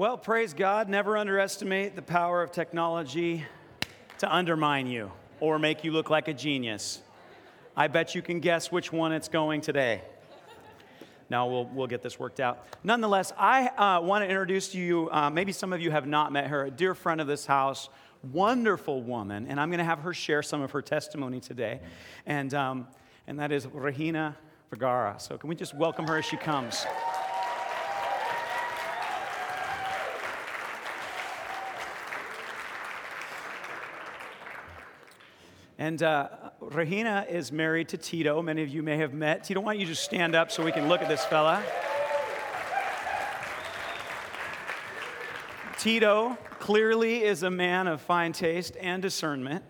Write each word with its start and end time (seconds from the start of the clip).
Well, 0.00 0.16
praise 0.16 0.54
God. 0.54 0.88
Never 0.88 1.18
underestimate 1.18 1.94
the 1.94 2.00
power 2.00 2.42
of 2.42 2.52
technology 2.52 3.44
to 4.20 4.34
undermine 4.34 4.86
you 4.86 5.12
or 5.40 5.58
make 5.58 5.84
you 5.84 5.92
look 5.92 6.08
like 6.08 6.26
a 6.26 6.32
genius. 6.32 7.02
I 7.76 7.88
bet 7.88 8.14
you 8.14 8.22
can 8.22 8.40
guess 8.40 8.72
which 8.72 8.94
one 8.94 9.12
it's 9.12 9.28
going 9.28 9.60
today. 9.60 10.00
Now 11.28 11.48
we'll, 11.48 11.66
we'll 11.66 11.86
get 11.86 12.00
this 12.00 12.18
worked 12.18 12.40
out. 12.40 12.66
Nonetheless, 12.82 13.34
I 13.36 13.66
uh, 13.66 14.00
want 14.00 14.24
to 14.24 14.28
introduce 14.30 14.68
to 14.68 14.78
you, 14.78 15.10
uh, 15.10 15.28
maybe 15.28 15.52
some 15.52 15.70
of 15.70 15.82
you 15.82 15.90
have 15.90 16.06
not 16.06 16.32
met 16.32 16.46
her, 16.46 16.64
a 16.64 16.70
dear 16.70 16.94
friend 16.94 17.20
of 17.20 17.26
this 17.26 17.44
house, 17.44 17.90
wonderful 18.32 19.02
woman, 19.02 19.48
and 19.48 19.60
I'm 19.60 19.68
going 19.68 19.80
to 19.80 19.84
have 19.84 19.98
her 19.98 20.14
share 20.14 20.42
some 20.42 20.62
of 20.62 20.70
her 20.70 20.80
testimony 20.80 21.40
today. 21.40 21.78
And, 22.24 22.54
um, 22.54 22.88
and 23.26 23.38
that 23.38 23.52
is 23.52 23.66
Regina 23.66 24.34
Vergara. 24.70 25.16
So 25.18 25.36
can 25.36 25.50
we 25.50 25.56
just 25.56 25.74
welcome 25.74 26.06
her 26.06 26.16
as 26.16 26.24
she 26.24 26.38
comes? 26.38 26.86
And 35.80 36.02
uh, 36.02 36.28
Regina 36.60 37.24
is 37.26 37.50
married 37.50 37.88
to 37.88 37.96
Tito. 37.96 38.42
Many 38.42 38.62
of 38.62 38.68
you 38.68 38.82
may 38.82 38.98
have 38.98 39.14
met. 39.14 39.44
Tito, 39.44 39.60
why 39.60 39.72
don't 39.72 39.80
you 39.80 39.86
just 39.86 40.04
stand 40.04 40.34
up 40.34 40.52
so 40.52 40.62
we 40.62 40.72
can 40.72 40.90
look 40.90 41.00
at 41.00 41.08
this 41.08 41.24
fella? 41.24 41.64
Tito 45.78 46.36
clearly 46.58 47.24
is 47.24 47.44
a 47.44 47.50
man 47.50 47.86
of 47.86 48.02
fine 48.02 48.34
taste 48.34 48.76
and 48.78 49.00
discernment. 49.00 49.64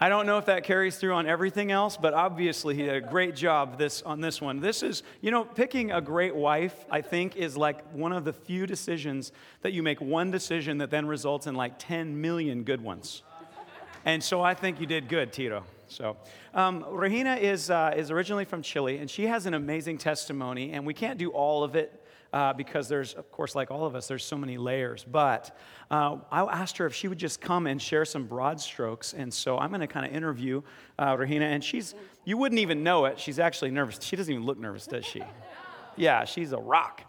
I 0.00 0.08
don't 0.08 0.26
know 0.26 0.38
if 0.38 0.46
that 0.46 0.64
carries 0.64 0.96
through 0.96 1.12
on 1.12 1.28
everything 1.28 1.70
else, 1.70 1.96
but 1.96 2.12
obviously 2.12 2.74
he 2.74 2.82
did 2.82 2.96
a 2.96 3.00
great 3.00 3.36
job 3.36 3.78
this, 3.78 4.02
on 4.02 4.20
this 4.20 4.40
one. 4.40 4.58
This 4.58 4.82
is, 4.82 5.04
you 5.20 5.30
know, 5.30 5.44
picking 5.44 5.92
a 5.92 6.00
great 6.00 6.34
wife, 6.34 6.84
I 6.90 7.00
think, 7.00 7.36
is 7.36 7.56
like 7.56 7.92
one 7.92 8.12
of 8.12 8.24
the 8.24 8.32
few 8.32 8.66
decisions 8.66 9.30
that 9.62 9.72
you 9.72 9.84
make 9.84 10.00
one 10.00 10.32
decision 10.32 10.78
that 10.78 10.90
then 10.90 11.06
results 11.06 11.46
in 11.46 11.54
like 11.54 11.74
10 11.78 12.20
million 12.20 12.64
good 12.64 12.80
ones. 12.80 13.22
And 14.06 14.22
so 14.22 14.40
I 14.40 14.54
think 14.54 14.80
you 14.80 14.86
did 14.86 15.08
good, 15.08 15.32
Tito. 15.32 15.64
So, 15.88 16.16
um, 16.54 16.84
Regina 16.90 17.34
is, 17.34 17.70
uh, 17.70 17.92
is 17.96 18.12
originally 18.12 18.44
from 18.44 18.62
Chile, 18.62 18.98
and 18.98 19.10
she 19.10 19.26
has 19.26 19.46
an 19.46 19.54
amazing 19.54 19.98
testimony, 19.98 20.74
and 20.74 20.86
we 20.86 20.94
can't 20.94 21.18
do 21.18 21.30
all 21.30 21.64
of 21.64 21.74
it 21.74 22.04
uh, 22.32 22.52
because 22.52 22.88
there's, 22.88 23.14
of 23.14 23.32
course, 23.32 23.56
like 23.56 23.72
all 23.72 23.84
of 23.84 23.96
us, 23.96 24.06
there's 24.06 24.24
so 24.24 24.36
many 24.36 24.58
layers. 24.58 25.04
But 25.04 25.58
uh, 25.90 26.18
I 26.30 26.42
asked 26.42 26.76
her 26.76 26.86
if 26.86 26.94
she 26.94 27.08
would 27.08 27.18
just 27.18 27.40
come 27.40 27.66
and 27.66 27.82
share 27.82 28.04
some 28.04 28.26
broad 28.26 28.60
strokes, 28.60 29.12
and 29.12 29.34
so 29.34 29.58
I'm 29.58 29.70
going 29.70 29.80
to 29.80 29.88
kind 29.88 30.06
of 30.06 30.12
interview 30.12 30.62
uh, 31.00 31.16
Regina, 31.18 31.46
and 31.46 31.64
she's, 31.64 31.96
you 32.24 32.36
wouldn't 32.36 32.60
even 32.60 32.84
know 32.84 33.06
it. 33.06 33.18
She's 33.18 33.40
actually 33.40 33.72
nervous. 33.72 33.98
She 34.00 34.14
doesn't 34.14 34.32
even 34.32 34.46
look 34.46 34.60
nervous, 34.60 34.86
does 34.86 35.04
she? 35.04 35.24
Yeah, 35.96 36.24
she's 36.26 36.52
a 36.52 36.58
rock. 36.58 37.02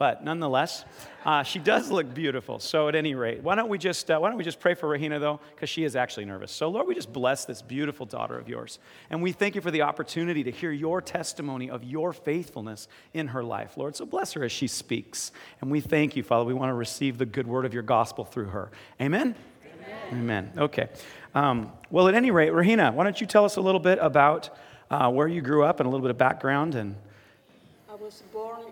But 0.00 0.24
nonetheless, 0.24 0.86
uh, 1.26 1.42
she 1.42 1.58
does 1.58 1.90
look 1.90 2.14
beautiful. 2.14 2.58
So 2.58 2.88
at 2.88 2.94
any 2.94 3.14
rate, 3.14 3.42
why 3.42 3.54
don't 3.54 3.68
we 3.68 3.76
just 3.76 4.10
uh, 4.10 4.18
why 4.18 4.30
don't 4.30 4.38
we 4.38 4.44
just 4.44 4.58
pray 4.58 4.72
for 4.72 4.88
Regina, 4.88 5.18
though, 5.18 5.40
because 5.54 5.68
she 5.68 5.84
is 5.84 5.94
actually 5.94 6.24
nervous. 6.24 6.50
So 6.52 6.70
Lord, 6.70 6.88
we 6.88 6.94
just 6.94 7.12
bless 7.12 7.44
this 7.44 7.60
beautiful 7.60 8.06
daughter 8.06 8.38
of 8.38 8.48
yours, 8.48 8.78
and 9.10 9.22
we 9.22 9.32
thank 9.32 9.56
you 9.56 9.60
for 9.60 9.70
the 9.70 9.82
opportunity 9.82 10.42
to 10.44 10.50
hear 10.50 10.72
your 10.72 11.02
testimony 11.02 11.68
of 11.68 11.84
your 11.84 12.14
faithfulness 12.14 12.88
in 13.12 13.28
her 13.28 13.44
life, 13.44 13.76
Lord. 13.76 13.94
So 13.94 14.06
bless 14.06 14.32
her 14.32 14.42
as 14.42 14.52
she 14.52 14.68
speaks, 14.68 15.32
and 15.60 15.70
we 15.70 15.82
thank 15.82 16.16
you, 16.16 16.22
Father. 16.22 16.46
We 16.46 16.54
want 16.54 16.70
to 16.70 16.74
receive 16.74 17.18
the 17.18 17.26
good 17.26 17.46
word 17.46 17.66
of 17.66 17.74
your 17.74 17.82
gospel 17.82 18.24
through 18.24 18.46
her. 18.46 18.70
Amen. 19.02 19.34
Amen. 19.66 19.98
Amen. 20.12 20.52
Okay. 20.56 20.88
Um, 21.34 21.72
well, 21.90 22.08
at 22.08 22.14
any 22.14 22.30
rate, 22.30 22.54
Regina, 22.54 22.90
why 22.90 23.04
don't 23.04 23.20
you 23.20 23.26
tell 23.26 23.44
us 23.44 23.56
a 23.56 23.60
little 23.60 23.78
bit 23.78 23.98
about 24.00 24.48
uh, 24.90 25.10
where 25.10 25.28
you 25.28 25.42
grew 25.42 25.62
up 25.62 25.78
and 25.78 25.86
a 25.86 25.90
little 25.90 26.02
bit 26.02 26.10
of 26.10 26.16
background 26.16 26.74
and. 26.74 26.96
I 27.86 27.96
was 27.96 28.22
born 28.32 28.62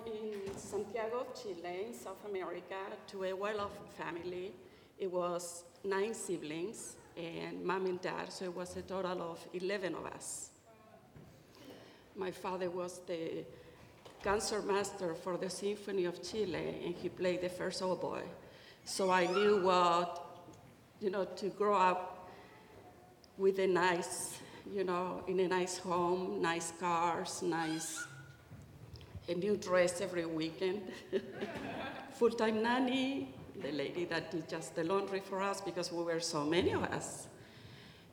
Santiago, 0.69 1.27
Chile, 1.35 1.87
in 1.87 1.95
South 1.95 2.23
America, 2.29 2.77
to 3.07 3.25
a 3.25 3.33
well-off 3.33 3.73
family. 3.97 4.53
It 4.99 5.11
was 5.11 5.65
nine 5.83 6.13
siblings 6.13 6.97
and 7.17 7.65
mom 7.65 7.87
and 7.87 7.99
dad, 8.03 8.31
so 8.31 8.45
it 8.45 8.55
was 8.55 8.77
a 8.77 8.83
total 8.83 9.23
of 9.23 9.39
11 9.55 9.95
of 9.95 10.05
us. 10.05 10.51
My 12.17 12.31
father 12.31 12.69
was 12.69 13.01
the 13.07 13.47
concert 14.23 14.67
master 14.67 15.15
for 15.15 15.39
the 15.39 15.49
Symphony 15.49 16.05
of 16.05 16.23
Chile, 16.23 16.83
and 16.85 16.95
he 16.95 17.09
played 17.09 17.41
the 17.41 17.49
first 17.49 17.81
oboe. 17.81 18.21
So 18.85 19.11
I 19.11 19.25
knew 19.27 19.63
what, 19.63 20.23
you 21.01 21.09
know, 21.09 21.25
to 21.25 21.49
grow 21.49 21.77
up 21.77 22.29
with 23.39 23.59
a 23.59 23.67
nice, 23.67 24.37
you 24.71 24.85
know, 24.85 25.23
in 25.29 25.41
a 25.41 25.49
nice 25.49 25.79
home, 25.79 26.43
nice 26.43 26.73
cars, 26.79 27.41
nice 27.41 28.05
a 29.29 29.35
new 29.35 29.57
dress 29.57 30.01
every 30.01 30.25
weekend, 30.25 30.81
full-time 32.15 32.63
nanny, 32.63 33.35
the 33.63 33.73
lady 33.73 34.05
that 34.07 34.31
did 34.31 34.49
just 34.49 34.75
the 34.75 34.85
laundry 34.85 35.21
for 35.21 35.43
us 35.43 35.61
because 35.61 35.93
we 35.93 36.03
were 36.03 36.21
so 36.21 36.45
many 36.45 36.73
of 36.73 36.83
us. 36.85 37.27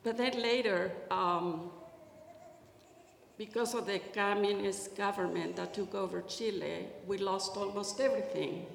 But 0.02 0.18
then 0.18 0.40
later, 0.40 0.92
um, 1.10 1.70
because 3.38 3.74
of 3.74 3.86
the 3.86 3.98
communist 4.14 4.96
government 4.96 5.56
that 5.56 5.74
took 5.74 5.94
over 5.94 6.22
Chile, 6.22 6.86
we 7.06 7.18
lost 7.18 7.56
almost 7.56 8.00
everything. 8.00 8.66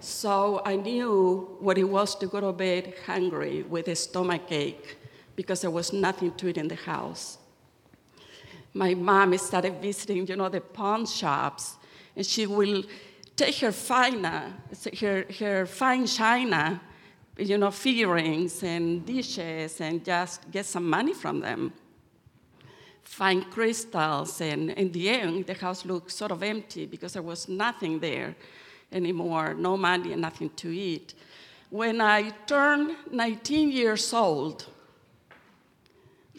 So 0.00 0.62
I 0.64 0.76
knew 0.76 1.56
what 1.60 1.76
it 1.76 1.84
was 1.84 2.14
to 2.16 2.26
go 2.26 2.40
to 2.40 2.52
bed 2.52 2.94
hungry 3.06 3.62
with 3.62 3.88
a 3.88 3.96
stomach 3.96 4.50
ache 4.50 4.96
because 5.36 5.60
there 5.60 5.70
was 5.70 5.92
nothing 5.92 6.32
to 6.34 6.48
eat 6.48 6.56
in 6.56 6.68
the 6.68 6.74
house 6.76 7.38
my 8.74 8.94
mom 8.94 9.36
started 9.38 9.80
visiting, 9.80 10.26
you 10.26 10.36
know, 10.36 10.48
the 10.48 10.60
pawn 10.60 11.06
shops, 11.06 11.76
and 12.14 12.24
she 12.24 12.46
will 12.46 12.82
take 13.36 13.56
her 13.56 13.72
fine, 13.72 14.24
uh, 14.24 14.52
her, 15.00 15.24
her 15.38 15.66
fine 15.66 16.06
china, 16.06 16.80
you 17.36 17.58
know, 17.58 17.70
figurines 17.70 18.62
and 18.62 19.04
dishes, 19.04 19.80
and 19.80 20.04
just 20.04 20.50
get 20.50 20.66
some 20.66 20.88
money 20.88 21.14
from 21.14 21.40
them. 21.40 21.72
Fine 23.02 23.42
crystals, 23.50 24.40
and 24.40 24.70
in 24.70 24.92
the 24.92 25.08
end, 25.08 25.46
the 25.46 25.54
house 25.54 25.84
looked 25.84 26.12
sort 26.12 26.30
of 26.30 26.42
empty 26.42 26.86
because 26.86 27.14
there 27.14 27.22
was 27.22 27.48
nothing 27.48 27.98
there 27.98 28.36
anymore, 28.92 29.54
no 29.54 29.76
money 29.76 30.12
and 30.12 30.22
nothing 30.22 30.50
to 30.50 30.70
eat. 30.70 31.14
When 31.70 32.00
I 32.00 32.30
turned 32.46 32.96
19 33.10 33.70
years 33.70 34.12
old, 34.12 34.66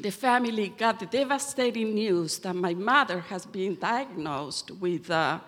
the 0.02 0.12
family 0.12 0.70
got 0.70 1.00
the 1.00 1.06
devastating 1.06 1.94
news 1.94 2.40
that 2.40 2.56
my 2.56 2.74
mother 2.74 3.20
has 3.20 3.46
been 3.46 3.78
diagnosed 3.80 4.72
with 4.72 5.10
uh, 5.12 5.40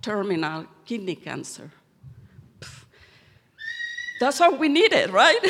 terminal 0.00 0.66
kidney 0.84 1.14
cancer. 1.14 1.70
That's 4.20 4.40
all 4.40 4.56
we 4.56 4.68
needed, 4.68 5.10
right? 5.10 5.40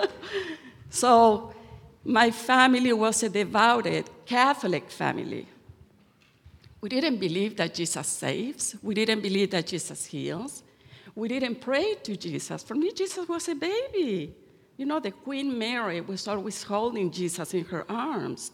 so, 0.90 1.52
my 2.04 2.30
family 2.30 2.92
was 2.92 3.22
a 3.22 3.28
devoted 3.28 4.08
Catholic 4.24 4.90
family. 4.90 5.46
We 6.80 6.88
didn't 6.88 7.18
believe 7.18 7.56
that 7.56 7.74
Jesus 7.74 8.06
saves, 8.06 8.76
we 8.82 8.94
didn't 8.94 9.20
believe 9.20 9.50
that 9.50 9.66
Jesus 9.66 10.06
heals, 10.06 10.62
we 11.14 11.28
didn't 11.28 11.60
pray 11.60 11.96
to 12.04 12.16
Jesus. 12.16 12.62
For 12.62 12.74
me, 12.74 12.92
Jesus 12.92 13.28
was 13.28 13.48
a 13.48 13.54
baby. 13.54 14.34
You 14.80 14.86
know, 14.86 14.98
the 14.98 15.10
Queen 15.10 15.58
Mary 15.58 16.00
was 16.00 16.26
always 16.26 16.62
holding 16.62 17.10
Jesus 17.10 17.52
in 17.52 17.66
her 17.66 17.84
arms. 17.92 18.50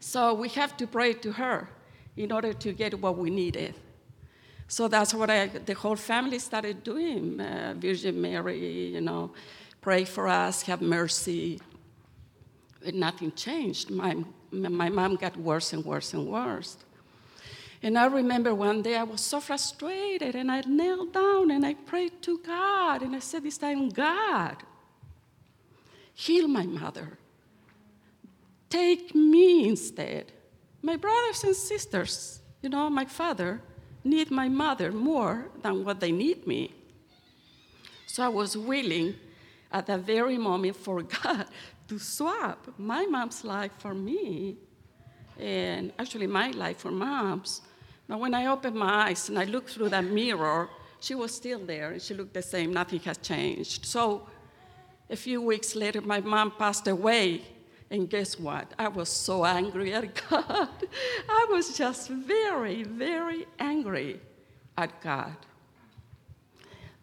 So 0.00 0.32
we 0.32 0.48
have 0.60 0.78
to 0.78 0.86
pray 0.86 1.12
to 1.12 1.30
her 1.32 1.68
in 2.16 2.32
order 2.32 2.54
to 2.54 2.72
get 2.72 2.98
what 2.98 3.18
we 3.18 3.28
needed. 3.28 3.74
So 4.66 4.88
that's 4.88 5.12
what 5.12 5.28
I, 5.28 5.48
the 5.48 5.74
whole 5.74 5.96
family 5.96 6.38
started 6.38 6.82
doing. 6.82 7.38
Uh, 7.38 7.74
Virgin 7.76 8.18
Mary, 8.18 8.94
you 8.94 9.02
know, 9.02 9.34
pray 9.82 10.06
for 10.06 10.26
us, 10.26 10.62
have 10.62 10.80
mercy. 10.80 11.60
Nothing 12.90 13.32
changed. 13.32 13.90
My, 13.90 14.16
my 14.50 14.88
mom 14.88 15.16
got 15.16 15.36
worse 15.36 15.74
and 15.74 15.84
worse 15.84 16.14
and 16.14 16.26
worse. 16.26 16.78
And 17.82 17.98
I 17.98 18.06
remember 18.06 18.54
one 18.54 18.80
day 18.80 18.96
I 18.96 19.02
was 19.02 19.20
so 19.20 19.38
frustrated 19.38 20.34
and 20.34 20.50
I 20.50 20.62
knelt 20.62 21.12
down 21.12 21.50
and 21.50 21.66
I 21.66 21.74
prayed 21.74 22.22
to 22.22 22.38
God 22.38 23.02
and 23.02 23.14
I 23.14 23.18
said, 23.18 23.42
This 23.42 23.58
time, 23.58 23.90
God, 23.90 24.56
Heal 26.14 26.48
my 26.48 26.64
mother. 26.64 27.18
Take 28.70 29.14
me 29.14 29.68
instead. 29.68 30.32
My 30.82 30.96
brothers 30.96 31.44
and 31.44 31.56
sisters, 31.56 32.40
you 32.62 32.68
know, 32.68 32.88
my 32.88 33.04
father, 33.04 33.60
need 34.04 34.30
my 34.30 34.48
mother 34.48 34.92
more 34.92 35.48
than 35.62 35.84
what 35.84 36.00
they 36.00 36.12
need 36.12 36.46
me. 36.46 36.74
So 38.06 38.22
I 38.22 38.28
was 38.28 38.56
willing 38.56 39.14
at 39.72 39.86
that 39.86 40.00
very 40.00 40.38
moment 40.38 40.76
for 40.76 41.02
God 41.22 41.46
to 41.88 41.98
swap 41.98 42.68
my 42.78 43.06
mom's 43.06 43.44
life 43.44 43.72
for 43.78 43.94
me, 43.94 44.56
and 45.38 45.92
actually 45.98 46.26
my 46.26 46.50
life 46.50 46.78
for 46.78 46.90
mom's. 46.90 47.62
But 48.06 48.20
when 48.20 48.34
I 48.34 48.46
opened 48.46 48.76
my 48.76 49.08
eyes 49.08 49.28
and 49.28 49.38
I 49.38 49.44
looked 49.44 49.70
through 49.70 49.88
that 49.88 50.04
mirror, 50.04 50.68
she 51.00 51.14
was 51.14 51.34
still 51.34 51.58
there 51.58 51.92
and 51.92 52.00
she 52.00 52.14
looked 52.14 52.34
the 52.34 52.42
same, 52.42 52.72
nothing 52.72 53.00
has 53.00 53.18
changed. 53.18 53.84
So 53.84 54.26
a 55.10 55.16
few 55.16 55.42
weeks 55.42 55.74
later, 55.74 56.00
my 56.00 56.20
mom 56.20 56.52
passed 56.52 56.88
away. 56.88 57.42
And 57.90 58.08
guess 58.08 58.38
what? 58.38 58.72
I 58.78 58.88
was 58.88 59.08
so 59.08 59.44
angry 59.44 59.92
at 59.92 60.14
God. 60.30 60.68
I 61.28 61.46
was 61.50 61.76
just 61.76 62.08
very, 62.08 62.82
very 62.82 63.46
angry 63.58 64.20
at 64.76 65.00
God. 65.00 65.36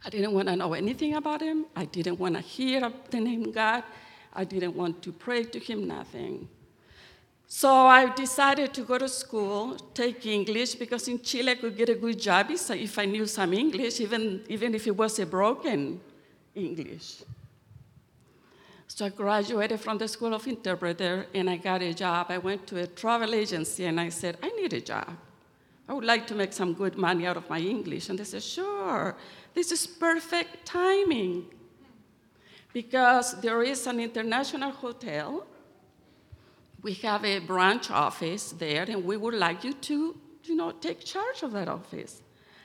I 0.03 0.09
didn't 0.09 0.33
want 0.33 0.47
to 0.47 0.55
know 0.55 0.73
anything 0.73 1.13
about 1.13 1.41
him. 1.41 1.65
I 1.75 1.85
didn't 1.85 2.17
want 2.17 2.35
to 2.35 2.41
hear 2.41 2.91
the 3.11 3.19
name 3.19 3.51
God. 3.51 3.83
I 4.33 4.43
didn't 4.43 4.75
want 4.75 5.01
to 5.03 5.11
pray 5.11 5.43
to 5.43 5.59
him, 5.59 5.87
nothing. 5.87 6.49
So 7.47 7.69
I 7.69 8.09
decided 8.09 8.73
to 8.73 8.83
go 8.83 8.97
to 8.97 9.09
school, 9.09 9.75
take 9.93 10.25
English, 10.25 10.75
because 10.75 11.07
in 11.07 11.21
Chile 11.21 11.51
I 11.51 11.55
could 11.55 11.77
get 11.77 11.89
a 11.89 11.95
good 11.95 12.19
job 12.19 12.47
if 12.49 12.97
I 12.97 13.05
knew 13.05 13.27
some 13.27 13.53
English, 13.53 13.99
even, 13.99 14.41
even 14.47 14.73
if 14.73 14.87
it 14.87 14.95
was 14.95 15.19
a 15.19 15.25
broken 15.25 15.99
English. 16.55 17.23
So 18.93 19.05
I 19.05 19.09
graduated 19.09 19.79
from 19.79 19.97
the 19.97 20.07
School 20.07 20.33
of 20.33 20.45
Interpreter 20.45 21.25
and 21.33 21.49
I 21.49 21.55
got 21.55 21.81
a 21.81 21.93
job. 21.93 22.25
I 22.27 22.37
went 22.37 22.67
to 22.67 22.77
a 22.79 22.87
travel 22.87 23.33
agency 23.33 23.85
and 23.85 23.97
I 23.97 24.09
said, 24.09 24.37
I 24.43 24.49
need 24.49 24.73
a 24.73 24.81
job. 24.81 25.15
I 25.87 25.93
would 25.93 26.03
like 26.03 26.27
to 26.27 26.35
make 26.35 26.51
some 26.51 26.73
good 26.73 26.97
money 26.97 27.25
out 27.25 27.37
of 27.37 27.49
my 27.49 27.57
English. 27.57 28.09
And 28.09 28.19
they 28.19 28.25
said, 28.25 28.43
Sure, 28.43 29.15
this 29.53 29.71
is 29.71 29.87
perfect 29.87 30.65
timing. 30.65 31.45
Because 32.73 33.39
there 33.39 33.63
is 33.63 33.87
an 33.87 34.01
international 34.01 34.71
hotel. 34.71 35.47
We 36.81 36.93
have 36.95 37.23
a 37.23 37.39
branch 37.39 37.91
office 37.91 38.51
there, 38.51 38.83
and 38.83 39.05
we 39.05 39.15
would 39.15 39.35
like 39.35 39.63
you 39.63 39.73
to, 39.73 40.17
you 40.43 40.55
know, 40.55 40.71
take 40.71 40.99
charge 41.05 41.43
of 41.43 41.53
that 41.53 41.69
office. 41.69 42.21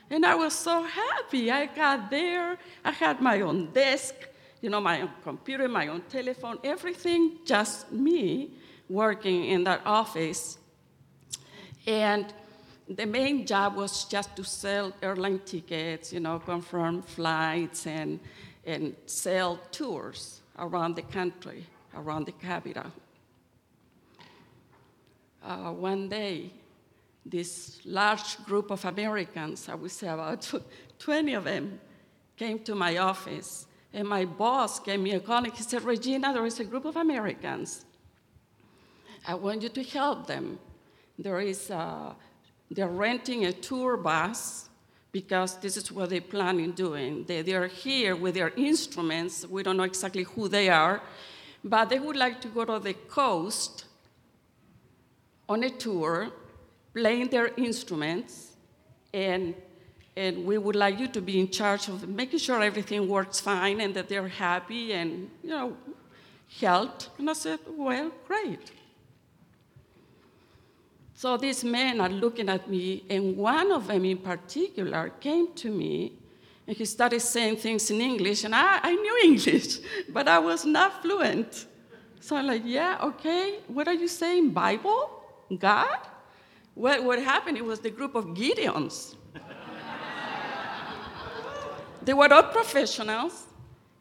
And 0.09 0.25
I 0.25 0.35
was 0.35 0.53
so 0.53 0.83
happy. 0.83 1.51
I 1.51 1.67
got 1.67 2.09
there, 2.11 2.57
I 2.83 2.91
had 2.91 3.21
my 3.21 3.41
own 3.41 3.71
desk, 3.71 4.15
you 4.61 4.69
know, 4.69 4.81
my 4.81 5.01
own 5.01 5.11
computer, 5.23 5.67
my 5.67 5.87
own 5.87 6.01
telephone, 6.09 6.57
everything 6.63 7.39
just 7.45 7.91
me 7.91 8.51
working 8.89 9.45
in 9.45 9.63
that 9.65 9.81
office. 9.85 10.57
And 11.85 12.33
the 12.89 13.05
main 13.05 13.45
job 13.45 13.75
was 13.75 14.05
just 14.05 14.35
to 14.35 14.43
sell 14.43 14.93
airline 15.01 15.39
tickets, 15.45 16.13
you 16.13 16.19
know, 16.19 16.39
confirm 16.39 17.01
flights 17.01 17.85
and, 17.85 18.19
and 18.65 18.95
sell 19.05 19.59
tours 19.71 20.41
around 20.57 20.95
the 20.95 21.01
country, 21.01 21.65
around 21.95 22.25
the 22.25 22.31
capital. 22.31 22.91
Uh, 25.43 25.71
one 25.71 26.09
day, 26.09 26.51
this 27.25 27.79
large 27.85 28.43
group 28.45 28.71
of 28.71 28.83
Americans, 28.85 29.69
I 29.69 29.75
would 29.75 29.91
say 29.91 30.07
about 30.07 30.51
20 30.99 31.33
of 31.33 31.43
them, 31.43 31.79
came 32.35 32.59
to 32.59 32.75
my 32.75 32.97
office. 32.97 33.66
And 33.93 34.07
my 34.07 34.25
boss 34.25 34.79
gave 34.79 34.99
me 34.99 35.11
a 35.11 35.19
call 35.19 35.43
and 35.43 35.53
he 35.53 35.63
said, 35.63 35.83
Regina, 35.83 36.33
there 36.33 36.45
is 36.45 36.59
a 36.59 36.63
group 36.63 36.85
of 36.85 36.95
Americans. 36.95 37.85
I 39.27 39.33
want 39.35 39.61
you 39.61 39.69
to 39.69 39.83
help 39.83 40.27
them. 40.27 40.59
There 41.17 41.39
is 41.39 41.69
a 41.69 42.15
they're 42.69 42.87
renting 42.87 43.45
a 43.45 43.53
tour 43.53 43.95
bus 43.97 44.69
because 45.11 45.57
this 45.57 45.77
is 45.77 45.91
what 45.91 46.09
they 46.09 46.19
plan 46.19 46.59
on 46.59 46.71
doing. 46.71 47.23
They, 47.23 47.41
they 47.41 47.53
are 47.53 47.67
here 47.67 48.15
with 48.15 48.35
their 48.35 48.49
instruments. 48.57 49.47
We 49.47 49.63
don't 49.63 49.77
know 49.77 49.83
exactly 49.83 50.23
who 50.23 50.47
they 50.47 50.69
are, 50.69 51.01
but 51.63 51.89
they 51.89 51.99
would 51.99 52.15
like 52.15 52.41
to 52.41 52.49
go 52.49 52.65
to 52.65 52.79
the 52.79 52.93
coast 52.93 53.85
on 55.47 55.63
a 55.63 55.69
tour, 55.69 56.29
playing 56.93 57.29
their 57.29 57.47
instruments, 57.55 58.51
and, 59.13 59.55
and 60.17 60.45
we 60.45 60.57
would 60.57 60.75
like 60.75 60.99
you 60.99 61.07
to 61.07 61.21
be 61.21 61.39
in 61.39 61.49
charge 61.49 61.87
of 61.87 62.09
making 62.09 62.39
sure 62.39 62.61
everything 62.63 63.07
works 63.07 63.39
fine 63.39 63.79
and 63.81 63.93
that 63.93 64.09
they're 64.09 64.27
happy 64.27 64.93
and, 64.93 65.29
you 65.43 65.49
know, 65.49 65.77
helped. 66.59 67.09
And 67.19 67.29
I 67.29 67.33
said, 67.33 67.59
well, 67.69 68.11
great. 68.27 68.71
So 71.13 71.37
these 71.37 71.63
men 71.63 72.01
are 72.01 72.09
looking 72.09 72.49
at 72.49 72.69
me, 72.69 73.03
and 73.09 73.37
one 73.37 73.71
of 73.71 73.87
them 73.87 74.05
in 74.05 74.17
particular 74.17 75.11
came 75.19 75.53
to 75.55 75.69
me 75.71 76.13
and 76.67 76.75
he 76.75 76.85
started 76.85 77.21
saying 77.21 77.57
things 77.57 77.89
in 77.89 78.01
English, 78.01 78.43
and 78.43 78.53
I, 78.53 78.79
I 78.83 78.93
knew 78.93 79.19
English, 79.23 79.77
but 80.09 80.27
I 80.27 80.39
was 80.39 80.65
not 80.65 81.01
fluent. 81.01 81.65
So 82.19 82.35
I'm 82.35 82.47
like, 82.47 82.63
yeah, 82.65 82.97
okay, 83.01 83.59
what 83.67 83.87
are 83.87 83.93
you 83.93 84.07
saying? 84.07 84.49
Bible? 84.49 85.09
God? 85.57 85.99
What, 86.73 87.03
what 87.03 87.19
happened? 87.19 87.57
It 87.57 87.65
was 87.65 87.79
the 87.79 87.89
group 87.89 88.15
of 88.15 88.25
Gideons. 88.25 89.15
They 92.07 92.13
were 92.13 92.31
all 92.33 92.43
professionals, 92.43 93.47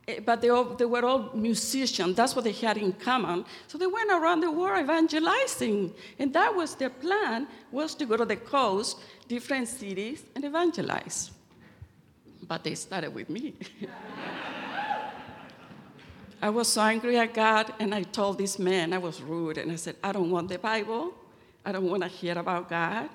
Eh, 0.08 0.20
but 0.24 0.40
they, 0.40 0.48
all, 0.48 0.64
they 0.64 0.84
were 0.84 1.04
all 1.04 1.30
musicians. 1.34 2.16
That's 2.16 2.36
what 2.36 2.44
they 2.44 2.52
had 2.52 2.76
in 2.76 2.92
common. 2.92 3.44
So 3.66 3.76
they 3.76 3.86
went 3.86 4.10
around 4.10 4.40
the 4.40 4.50
world 4.50 4.82
evangelizing, 4.84 5.92
and 6.18 6.32
that 6.32 6.54
was 6.54 6.74
their 6.76 6.90
plan: 6.90 7.48
was 7.72 7.94
to 7.96 8.06
go 8.06 8.16
to 8.16 8.24
the 8.24 8.36
coast, 8.36 8.98
different 9.26 9.68
cities, 9.68 10.22
and 10.34 10.44
evangelize. 10.44 11.32
But 12.46 12.62
they 12.62 12.76
started 12.76 13.12
with 13.12 13.28
me. 13.28 13.54
I 16.42 16.50
was 16.50 16.68
so 16.68 16.82
angry 16.82 17.18
at 17.18 17.34
God, 17.34 17.72
and 17.80 17.94
I 17.94 18.02
told 18.02 18.38
this 18.38 18.58
man 18.58 18.92
I 18.92 18.98
was 18.98 19.20
rude, 19.20 19.58
and 19.58 19.72
I 19.72 19.76
said, 19.76 19.96
"I 20.04 20.12
don't 20.12 20.30
want 20.30 20.48
the 20.48 20.58
Bible. 20.58 21.14
I 21.64 21.72
don't 21.72 21.90
want 21.90 22.04
to 22.04 22.08
hear 22.08 22.38
about 22.38 22.68
God, 22.70 23.08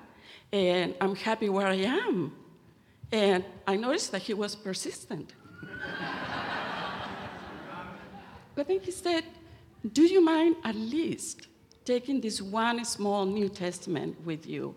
and 0.52 0.94
I'm 1.00 1.14
happy 1.14 1.48
where 1.48 1.68
I 1.68 1.76
am." 1.76 2.41
And 3.12 3.44
I 3.66 3.76
noticed 3.76 4.10
that 4.12 4.22
he 4.22 4.34
was 4.34 4.56
persistent. 4.56 5.34
But 8.54 8.68
then 8.68 8.80
he 8.80 8.90
said, 8.90 9.24
Do 9.92 10.02
you 10.02 10.24
mind 10.24 10.56
at 10.64 10.74
least 10.74 11.46
taking 11.84 12.20
this 12.20 12.40
one 12.40 12.84
small 12.84 13.24
New 13.26 13.48
Testament 13.48 14.16
with 14.24 14.46
you? 14.46 14.74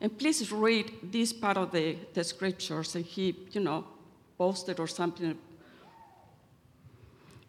And 0.00 0.16
please 0.16 0.52
read 0.52 0.92
this 1.02 1.32
part 1.32 1.56
of 1.56 1.72
the, 1.72 1.96
the 2.14 2.24
scriptures. 2.24 2.94
And 2.94 3.04
he, 3.04 3.36
you 3.52 3.60
know, 3.60 3.84
posted 4.36 4.78
or 4.78 4.86
something. 4.86 5.36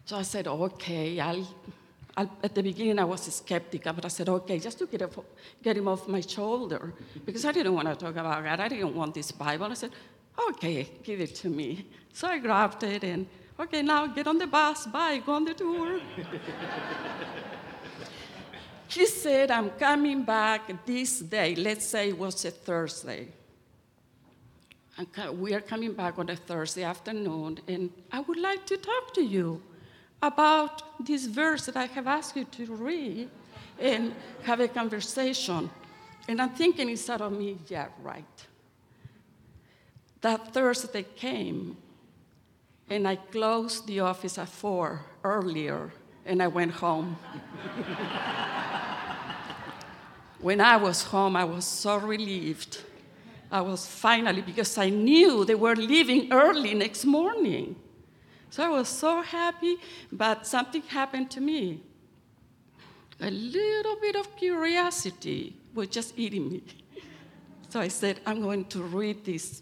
So 0.06 0.18
I 0.18 0.24
said, 0.24 0.47
Okay, 0.47 1.19
I'll, 1.19 1.47
at 2.18 2.53
the 2.53 2.63
beginning 2.63 3.00
I 3.00 3.06
was 3.06 3.21
skeptical, 3.33 3.94
but 3.94 4.03
I 4.03 4.09
said, 4.09 4.27
okay, 4.27 4.59
just 4.59 4.77
to 4.80 4.88
get, 4.88 5.01
get 5.63 5.77
him 5.77 5.88
off 5.88 6.06
my 6.07 6.19
shoulder, 6.19 6.94
because 7.25 7.45
I 7.45 7.53
didn't 7.53 7.74
want 7.74 7.88
to 7.88 7.95
talk 7.95 8.15
about 8.15 8.44
God. 8.44 8.59
I 8.59 8.68
didn't 8.68 8.94
want 8.94 9.13
this 9.13 9.31
Bible. 9.31 9.68
I 9.68 9.74
said, 9.75 9.91
okay, 10.50 10.88
give 11.03 11.19
it 11.21 11.36
to 11.36 11.50
me. 11.50 11.88
So 12.13 12.27
I 12.27 12.39
grabbed 12.39 12.83
it 12.83 13.03
and 13.03 13.27
Okay, 13.59 13.81
now 13.81 14.07
get 14.07 14.25
on 14.25 14.38
the 14.38 14.47
bus. 14.47 14.88
Bye. 14.88 15.21
Go 15.25 15.33
on 15.33 15.44
the 15.44 15.53
tour. 15.53 16.00
he 18.88 19.06
said, 19.06 19.51
I'm 19.51 19.69
coming 19.71 20.24
back 20.24 20.86
this 20.86 21.19
day. 21.19 21.56
Let's 21.56 21.86
say 21.86 22.09
it 22.09 22.18
was 22.18 22.45
a 22.45 22.51
Thursday. 22.51 23.27
We 25.33 25.53
are 25.53 25.62
coming 25.62 25.91
back 25.94 26.18
on 26.19 26.30
a 26.30 26.36
Thursday 26.36 26.83
afternoon, 26.83 27.59
and 27.68 27.89
I 28.12 28.19
would 28.19 28.39
like 28.39 28.65
to 28.65 28.77
talk 28.77 29.13
to 29.13 29.22
you 29.22 29.62
about 30.22 31.05
this 31.05 31.25
verse 31.25 31.65
that 31.67 31.77
I 31.77 31.86
have 31.86 32.08
asked 32.08 32.36
you 32.36 32.43
to 32.43 32.65
read 32.74 33.29
and 33.79 34.13
have 34.43 34.60
a 34.60 34.67
conversation. 34.67 35.69
And 36.27 36.41
I'm 36.41 36.50
thinking 36.50 36.89
inside 36.89 37.22
of 37.22 37.31
me, 37.31 37.58
yeah, 37.67 37.88
right. 38.03 38.48
That 40.21 40.53
Thursday 40.53 41.05
came, 41.15 41.77
and 42.89 43.07
I 43.07 43.15
closed 43.15 43.88
the 43.88 44.01
office 44.01 44.38
at 44.38 44.49
four 44.49 45.05
earlier, 45.23 45.93
and 46.25 46.43
I 46.43 46.47
went 46.47 46.71
home. 46.71 47.17
when 50.41 50.59
I 50.59 50.75
was 50.75 51.03
home, 51.03 51.35
I 51.35 51.45
was 51.45 51.63
so 51.63 51.97
relieved. 51.97 52.81
I 53.51 53.61
was 53.61 53.88
finally, 53.88 54.41
because 54.41 54.77
I 54.77 54.89
knew 54.89 55.45
they 55.45 55.55
were 55.55 55.75
leaving 55.75 56.33
early 56.33 56.73
next 56.73 57.05
morning. 57.05 57.75
So 58.49 58.63
I 58.63 58.69
was 58.69 58.89
so 58.89 59.21
happy, 59.21 59.77
but 60.11 60.45
something 60.45 60.81
happened 60.81 61.31
to 61.31 61.41
me. 61.41 61.81
A 63.21 63.29
little 63.29 63.95
bit 64.01 64.15
of 64.15 64.35
curiosity 64.35 65.55
was 65.73 65.88
just 65.88 66.17
eating 66.17 66.51
me. 66.51 66.63
So 67.69 67.79
I 67.79 67.88
said, 67.88 68.19
I'm 68.25 68.41
going 68.41 68.65
to 68.65 68.81
read 68.81 69.23
this 69.23 69.61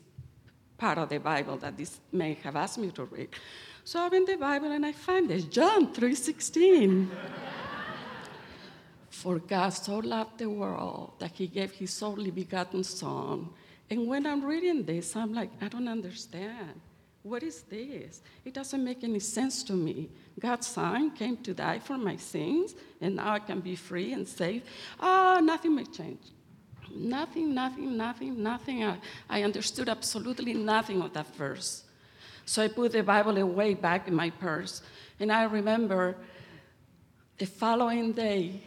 part 0.77 0.98
of 0.98 1.10
the 1.10 1.19
Bible 1.19 1.57
that 1.57 1.77
this 1.77 2.00
may 2.12 2.34
have 2.43 2.55
asked 2.55 2.77
me 2.77 2.91
to 2.91 3.05
read. 3.05 3.29
So 3.84 4.01
I'm 4.01 4.13
in 4.13 4.25
the 4.25 4.36
Bible 4.36 4.72
and 4.72 4.86
I 4.86 4.91
find 4.91 5.29
this 5.29 5.46
John 5.46 5.93
3:16. 5.93 7.10
For 9.10 9.39
God 9.39 9.69
so 9.69 9.98
loved 9.98 10.38
the 10.38 10.50
world 10.50 11.13
that 11.19 11.31
he 11.31 11.48
gave 11.48 11.72
his 11.72 12.03
only 12.03 12.29
begotten 12.29 12.84
son. 12.84 13.50
And 13.89 14.07
when 14.07 14.27
I'm 14.27 14.46
reading 14.46 14.84
this, 14.84 15.15
I'm 15.15 15.34
like, 15.34 15.50
I 15.62 15.67
don't 15.69 15.88
understand. 15.88 16.79
What 17.24 17.43
is 17.43 17.63
this? 17.63 18.22
It 18.46 18.53
doesn't 18.53 18.84
make 18.84 19.03
any 19.03 19.19
sense 19.19 19.63
to 19.63 19.74
me. 19.74 20.10
God's 20.39 20.67
son 20.67 21.12
came 21.12 21.38
to 21.38 21.53
die 21.53 21.79
for 21.79 21.98
my 21.98 22.15
sins, 22.15 22.75
and 23.01 23.15
now 23.15 23.34
I 23.34 23.39
can 23.39 23.60
be 23.60 23.75
free 23.75 24.13
and 24.13 24.27
safe. 24.27 24.63
Ah, 25.00 25.38
oh, 25.38 25.39
nothing 25.41 25.75
may 25.75 25.86
change. 25.86 26.22
Nothing, 26.96 27.53
nothing, 27.53 27.98
nothing, 27.98 28.41
nothing. 28.41 28.84
I, 28.84 28.98
I 29.29 29.44
understood 29.44 29.89
absolutely 29.89 30.53
nothing 30.53 31.01
of 31.01 31.13
that 31.13 31.36
verse. 31.36 31.84
So 32.46 32.63
I 32.63 32.67
put 32.67 32.94
the 32.94 33.03
Bible 33.03 33.38
away 33.38 33.74
back 33.74 34.08
in 34.08 34.15
my 34.15 34.29
purse. 34.29 34.82
And 35.20 35.32
I 35.32 35.44
remember 35.44 36.15
the 37.38 37.46
following 37.46 38.13
day 38.13 38.62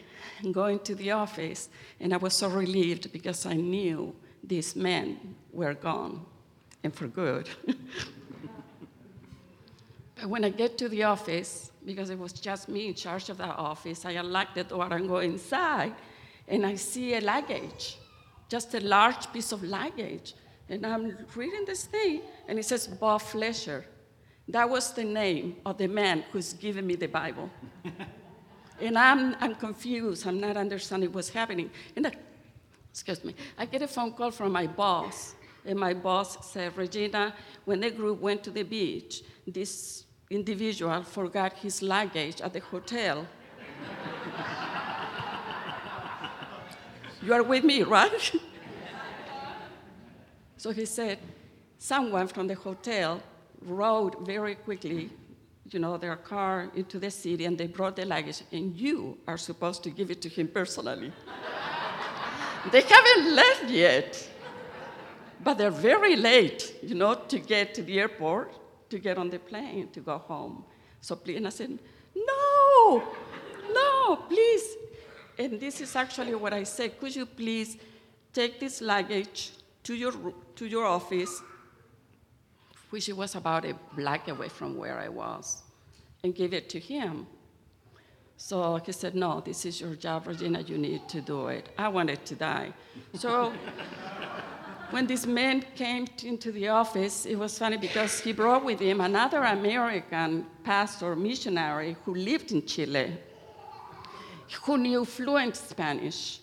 going 0.53 0.79
to 0.81 0.95
the 0.95 1.11
office, 1.11 1.69
and 1.99 2.12
I 2.12 2.17
was 2.17 2.35
so 2.35 2.49
relieved 2.49 3.12
because 3.12 3.47
I 3.47 3.55
knew 3.55 4.15
these 4.43 4.77
men 4.77 5.35
were 5.53 5.75
gone 5.75 6.25
and 6.83 6.95
for 6.95 7.07
good. 7.07 7.49
But 10.21 10.29
when 10.29 10.45
I 10.45 10.50
get 10.50 10.77
to 10.79 10.89
the 10.89 11.05
office, 11.05 11.73
because 11.85 12.11
it 12.11 12.19
was 12.19 12.35
just 12.35 12.69
me 12.69 12.89
in 12.89 12.95
charge 12.95 13.31
of 13.31 13.39
that 13.39 13.57
office, 13.57 14.05
I 14.05 14.12
unlock 14.12 14.55
the 14.55 14.65
door 14.65 14.93
and 14.93 15.09
go 15.09 15.19
inside, 15.19 15.95
and 16.47 16.67
I 16.67 16.75
see 16.75 17.15
a 17.15 17.21
luggage, 17.21 17.97
just 18.50 18.75
a 18.75 18.80
large 18.80 19.33
piece 19.33 19.52
of 19.52 19.62
luggage. 19.62 20.35
And 20.69 20.85
I'm 20.85 21.16
reading 21.35 21.64
this 21.64 21.85
thing, 21.85 22.23
and 22.47 22.59
it 22.59 22.64
says 22.64 22.87
Bob 22.87 23.23
Fletcher. 23.23 23.85
That 24.49 24.69
was 24.69 24.92
the 24.92 25.04
name 25.04 25.57
of 25.64 25.78
the 25.78 25.87
man 25.87 26.25
who's 26.33 26.52
given 26.54 26.87
me 26.87 26.97
the 26.97 27.07
Bible. 27.07 27.49
and 28.80 28.99
I'm, 28.99 29.37
I'm 29.40 29.54
confused. 29.54 30.26
I'm 30.26 30.40
not 30.40 30.57
understanding 30.57 31.12
what's 31.12 31.28
happening. 31.28 31.71
And 31.95 32.09
I, 32.09 32.12
excuse 32.90 33.25
me, 33.25 33.35
I 33.57 33.66
get 33.66 33.83
a 33.83 33.88
phone 33.88 34.12
call 34.12 34.33
from 34.33 34.52
my 34.52 34.66
boss. 34.66 35.35
And 35.64 35.78
my 35.78 35.95
boss 35.95 36.50
said, 36.52 36.76
Regina, 36.76 37.35
when 37.64 37.80
the 37.80 37.90
group 37.90 38.21
went 38.21 38.42
to 38.45 38.50
the 38.50 38.64
beach, 38.64 39.23
this 39.47 40.04
individual 40.30 41.02
forgot 41.04 41.52
his 41.52 41.83
luggage 41.83 42.40
at 42.40 42.52
the 42.52 42.61
hotel. 42.61 43.26
you 47.23 47.35
are 47.35 47.43
with 47.43 47.65
me, 47.65 47.83
right? 47.83 48.33
so 50.57 50.71
he 50.71 50.85
said, 50.85 51.19
someone 51.79 52.29
from 52.29 52.47
the 52.47 52.55
hotel 52.55 53.23
rode 53.62 54.27
very 54.27 54.55
quickly, 54.55 55.11
you 55.71 55.79
know, 55.79 55.97
their 55.97 56.17
car 56.17 56.71
into 56.75 56.99
the 56.99 57.11
city 57.11 57.45
and 57.45 57.57
they 57.57 57.67
brought 57.67 57.97
the 57.97 58.05
luggage, 58.05 58.43
and 58.53 58.77
you 58.77 59.19
are 59.27 59.39
supposed 59.39 59.83
to 59.83 59.91
give 59.91 60.11
it 60.11 60.21
to 60.23 60.29
him 60.29 60.49
personally. 60.49 61.12
they 62.73 62.81
haven't 62.81 63.35
left 63.35 63.71
yet, 63.71 64.29
but 65.43 65.59
they're 65.59 65.71
very 65.71 66.17
late, 66.17 66.75
you 66.83 66.95
know, 66.95 67.15
to 67.15 67.39
get 67.39 67.75
to 67.75 67.83
the 67.83 68.00
airport, 68.00 68.55
to 68.91 68.99
get 68.99 69.19
on 69.19 69.31
the 69.31 69.39
plane, 69.39 69.89
to 69.93 70.00
go 70.00 70.19
home. 70.19 70.65
So 71.00 71.17
please, 71.17 71.37
and 71.37 71.47
I 71.47 71.50
said, 71.50 71.79
no, 72.15 73.03
no, 73.73 74.17
please. 74.29 74.77
And 75.40 75.59
this 75.59 75.80
is 75.80 75.97
actually 75.97 76.35
what 76.35 76.52
I 76.52 76.64
said. 76.64 77.00
Could 77.00 77.16
you 77.16 77.26
please 77.26 77.78
take 78.32 78.61
this 78.61 78.80
luggage 78.80 79.52
to 79.85 79.94
your, 79.94 80.12
to 80.56 80.66
your 80.66 80.85
office 80.85 81.42
which 82.90 83.09
was 83.09 83.35
about 83.37 83.64
a 83.64 83.75
block 83.97 84.28
away 84.28 84.49
from 84.49 84.76
where 84.76 84.99
I 84.99 85.09
was, 85.09 85.62
and 86.23 86.35
give 86.35 86.52
it 86.52 86.68
to 86.70 86.78
him. 86.78 87.26
So 88.37 88.80
he 88.85 88.92
said, 88.92 89.14
No, 89.14 89.40
this 89.40 89.64
is 89.64 89.80
your 89.80 89.94
job, 89.94 90.26
Regina, 90.26 90.61
you 90.61 90.76
need 90.76 91.09
to 91.09 91.20
do 91.20 91.49
it. 91.49 91.68
I 91.78 91.88
wanted 91.88 92.25
to 92.26 92.35
die. 92.35 92.73
So 93.14 93.52
when 94.90 95.06
this 95.06 95.26
man 95.26 95.64
came 95.76 96.06
into 96.25 96.50
the 96.50 96.68
office, 96.68 97.26
it 97.26 97.37
was 97.37 97.59
funny 97.59 97.76
because 97.76 98.18
he 98.20 98.32
brought 98.32 98.64
with 98.64 98.80
him 98.80 99.00
another 99.00 99.42
American 99.42 100.47
pastor, 100.64 101.14
missionary, 101.14 101.97
who 102.04 102.14
lived 102.14 102.50
in 102.50 102.66
Chile, 102.66 103.12
who 104.62 104.78
knew 104.78 105.04
fluent 105.04 105.57
Spanish. 105.57 106.40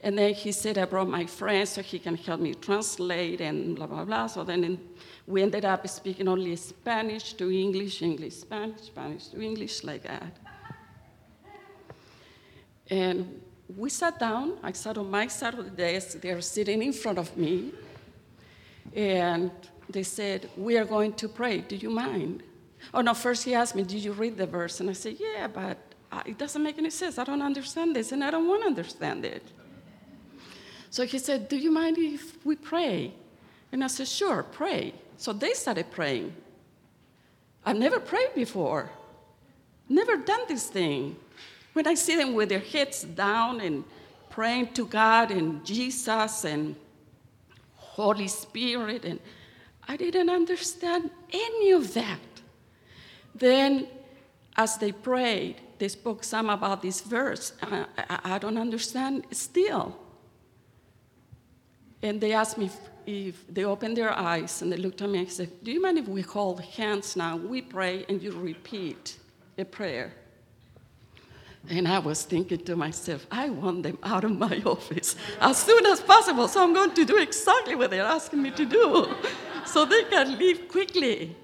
And 0.00 0.18
then 0.18 0.34
he 0.34 0.52
said, 0.52 0.78
I 0.78 0.84
brought 0.84 1.08
my 1.08 1.26
friend 1.26 1.66
so 1.66 1.82
he 1.82 1.98
can 1.98 2.16
help 2.16 2.40
me 2.40 2.54
translate 2.54 3.40
and 3.40 3.74
blah, 3.74 3.86
blah, 3.86 4.04
blah. 4.04 4.26
So 4.26 4.44
then 4.44 4.78
we 5.26 5.42
ended 5.42 5.64
up 5.64 5.88
speaking 5.88 6.28
only 6.28 6.54
Spanish 6.56 7.32
to 7.34 7.50
English, 7.50 8.02
English, 8.02 8.34
Spanish, 8.34 8.82
Spanish 8.82 9.28
to 9.28 9.40
English, 9.40 9.82
like 9.84 10.02
that. 10.02 10.36
And 12.88 13.40
we 13.76 13.90
sat 13.90 14.18
down. 14.18 14.58
I 14.62 14.72
sat 14.72 14.96
on 14.96 15.10
my 15.10 15.26
side 15.26 15.54
of 15.54 15.64
the 15.64 15.70
desk. 15.70 16.20
They're 16.20 16.40
sitting 16.40 16.82
in 16.82 16.92
front 16.92 17.18
of 17.18 17.36
me. 17.36 17.72
And 18.94 19.50
they 19.90 20.04
said, 20.04 20.48
We 20.56 20.78
are 20.78 20.84
going 20.84 21.14
to 21.14 21.28
pray. 21.28 21.58
Do 21.58 21.74
you 21.74 21.90
mind? 21.90 22.42
Oh, 22.94 23.00
no, 23.00 23.14
first 23.14 23.44
he 23.44 23.54
asked 23.54 23.74
me, 23.74 23.82
Did 23.82 24.04
you 24.04 24.12
read 24.12 24.36
the 24.36 24.46
verse? 24.46 24.78
And 24.80 24.88
I 24.88 24.92
said, 24.92 25.16
Yeah, 25.18 25.48
but 25.48 25.78
it 26.24 26.38
doesn't 26.38 26.62
make 26.62 26.78
any 26.78 26.90
sense. 26.90 27.18
I 27.18 27.24
don't 27.24 27.42
understand 27.42 27.94
this, 27.94 28.12
and 28.12 28.22
I 28.22 28.30
don't 28.30 28.48
want 28.48 28.62
to 28.62 28.68
understand 28.68 29.24
it. 29.24 29.42
So 30.90 31.04
he 31.04 31.18
said, 31.18 31.48
Do 31.48 31.56
you 31.56 31.70
mind 31.70 31.98
if 31.98 32.44
we 32.44 32.56
pray? 32.56 33.12
And 33.72 33.84
I 33.84 33.88
said, 33.88 34.08
Sure, 34.08 34.42
pray. 34.42 34.94
So 35.16 35.32
they 35.32 35.52
started 35.52 35.90
praying. 35.90 36.34
I've 37.64 37.76
never 37.76 37.98
prayed 37.98 38.34
before, 38.34 38.90
never 39.88 40.16
done 40.16 40.42
this 40.48 40.68
thing. 40.68 41.16
When 41.72 41.86
I 41.86 41.94
see 41.94 42.16
them 42.16 42.34
with 42.34 42.48
their 42.48 42.60
heads 42.60 43.02
down 43.02 43.60
and 43.60 43.84
praying 44.30 44.72
to 44.74 44.86
God 44.86 45.30
and 45.30 45.64
Jesus 45.64 46.44
and 46.44 46.76
Holy 47.74 48.28
Spirit, 48.28 49.04
and 49.04 49.20
I 49.88 49.96
didn't 49.96 50.30
understand 50.30 51.10
any 51.30 51.72
of 51.72 51.92
that. 51.94 52.20
Then, 53.34 53.88
as 54.56 54.78
they 54.78 54.92
prayed, 54.92 55.56
they 55.78 55.88
spoke 55.88 56.24
some 56.24 56.50
about 56.50 56.82
this 56.82 57.00
verse. 57.00 57.52
I, 57.62 57.86
I, 57.96 58.34
I 58.34 58.38
don't 58.38 58.58
understand 58.58 59.26
still. 59.30 59.96
And 62.02 62.20
they 62.20 62.32
asked 62.32 62.58
me 62.58 62.66
if, 62.66 62.78
if, 63.06 63.46
they 63.48 63.64
opened 63.64 63.96
their 63.96 64.12
eyes 64.12 64.62
and 64.62 64.72
they 64.72 64.76
looked 64.76 65.02
at 65.02 65.10
me 65.10 65.20
and 65.20 65.30
said, 65.30 65.50
Do 65.62 65.70
you 65.72 65.80
mind 65.80 65.98
if 65.98 66.08
we 66.08 66.22
hold 66.22 66.60
hands 66.60 67.16
now? 67.16 67.36
We 67.36 67.62
pray 67.62 68.04
and 68.08 68.22
you 68.22 68.32
repeat 68.32 69.16
a 69.58 69.64
prayer. 69.64 70.12
And 71.68 71.88
I 71.88 71.98
was 71.98 72.22
thinking 72.22 72.64
to 72.64 72.76
myself, 72.76 73.26
I 73.30 73.50
want 73.50 73.82
them 73.82 73.98
out 74.02 74.24
of 74.24 74.38
my 74.38 74.62
office 74.66 75.16
as 75.40 75.56
soon 75.56 75.84
as 75.86 76.00
possible, 76.00 76.46
so 76.46 76.62
I'm 76.62 76.72
going 76.72 76.92
to 76.92 77.04
do 77.04 77.16
exactly 77.16 77.74
what 77.74 77.90
they're 77.90 78.04
asking 78.04 78.42
me 78.42 78.52
to 78.52 78.64
do 78.64 79.14
so 79.66 79.84
they 79.84 80.04
can 80.04 80.38
leave 80.38 80.68
quickly. 80.68 81.36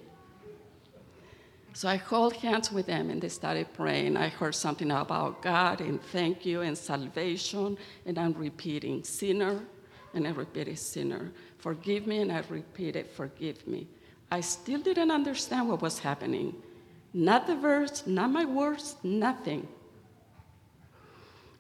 So 1.83 1.89
I 1.89 1.97
hold 1.97 2.35
hands 2.35 2.71
with 2.71 2.87
them 2.87 3.11
and 3.11 3.21
they 3.21 3.29
started 3.29 3.75
praying. 3.75 4.17
I 4.17 4.29
heard 4.29 4.55
something 4.55 4.93
about 4.93 5.43
God 5.43 5.81
and 5.81 6.01
thank 6.01 6.47
you 6.47 6.61
and 6.61 6.79
salvation, 6.79 7.77
and 8.07 8.19
I'm 8.21 8.35
repeating, 8.35 9.03
sinner, 9.03 9.59
and 10.15 10.29
I 10.29 10.31
repeated, 10.31 10.79
Sinner, 10.79 11.33
forgive 11.59 12.07
me, 12.07 12.19
and 12.19 12.31
I 12.31 12.45
repeated, 12.49 13.09
Forgive 13.11 13.67
me. 13.67 13.89
I 14.31 14.43
still 14.43 14.81
didn't 14.81 15.11
understand 15.11 15.69
what 15.69 15.83
was 15.83 15.99
happening. 15.99 16.55
Not 17.13 17.49
the 17.49 17.57
verse, 17.57 18.07
not 18.07 18.31
my 18.31 18.45
words, 18.45 18.95
nothing. 19.03 19.67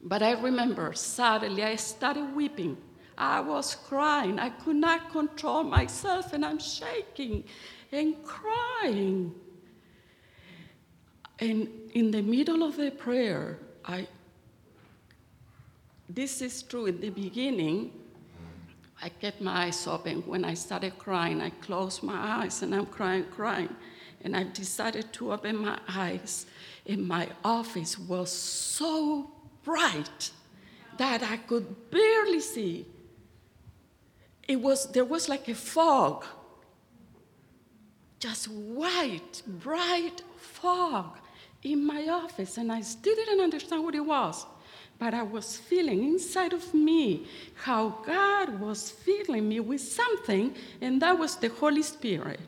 But 0.05 0.23
I 0.23 0.41
remember 0.41 0.93
suddenly 0.93 1.65
I 1.65 1.75
started 1.75 2.33
weeping. 2.33 2.77
I 3.19 3.41
was 3.41 3.75
crying. 3.75 4.39
I 4.39 4.51
could 4.51 4.77
not 4.77 5.11
control 5.11 5.65
myself, 5.65 6.33
and 6.33 6.45
I'm 6.45 6.61
shaking 6.61 7.43
and 7.91 8.23
crying. 8.23 9.35
And 11.39 11.69
in 11.95 12.11
the 12.11 12.23
middle 12.23 12.63
of 12.63 12.77
the 12.77 12.91
prayer, 12.91 13.59
I 13.85 14.07
this 16.15 16.43
is 16.43 16.63
true 16.63 16.87
in 16.87 17.01
the 17.01 17.09
beginning, 17.09 17.91
I 19.03 19.09
kept 19.09 19.41
my 19.41 19.65
eyes 19.65 19.87
open. 19.87 20.23
When 20.27 20.45
I 20.45 20.55
started 20.55 20.99
crying, 20.99 21.41
I 21.41 21.51
closed 21.51 22.03
my 22.03 22.43
eyes 22.43 22.63
and 22.63 22.75
I'm 22.75 22.87
crying, 22.87 23.25
crying. 23.25 23.71
And 24.23 24.37
I 24.37 24.45
decided 24.45 25.13
to 25.15 25.33
open 25.33 25.57
my 25.57 25.79
eyes, 25.89 26.47
and 26.87 27.09
my 27.09 27.29
office 27.45 27.99
was 27.99 28.31
so 28.31 29.33
bright 29.65 30.31
that 30.97 31.23
I 31.23 31.39
could 31.39 31.91
barely 31.91 32.39
see. 32.41 32.87
It 34.47 34.61
was, 34.61 34.93
there 34.93 35.05
was 35.05 35.29
like 35.29 35.49
a 35.49 35.55
fog, 35.55 36.25
just 38.21 38.47
white, 38.47 39.43
bright 39.47 40.23
fog 40.37 41.19
in 41.63 41.85
my 41.85 42.09
office, 42.09 42.59
and 42.59 42.71
I 42.73 42.81
still 42.81 43.15
didn't 43.15 43.41
understand 43.41 43.85
what 43.85 43.95
it 43.95 44.05
was 44.05 44.47
but 45.03 45.15
I 45.15 45.23
was 45.25 45.57
feeling 45.57 46.05
inside 46.05 46.53
of 46.53 46.73
me 46.73 47.27
how 47.55 47.89
God 48.07 48.61
was 48.61 48.89
filling 48.89 49.49
me 49.49 49.59
with 49.59 49.81
something, 49.81 50.55
and 50.81 51.03
that 51.03 51.19
was 51.19 51.35
the 51.35 51.49
Holy 51.49 51.83
Spirit. 51.83 52.39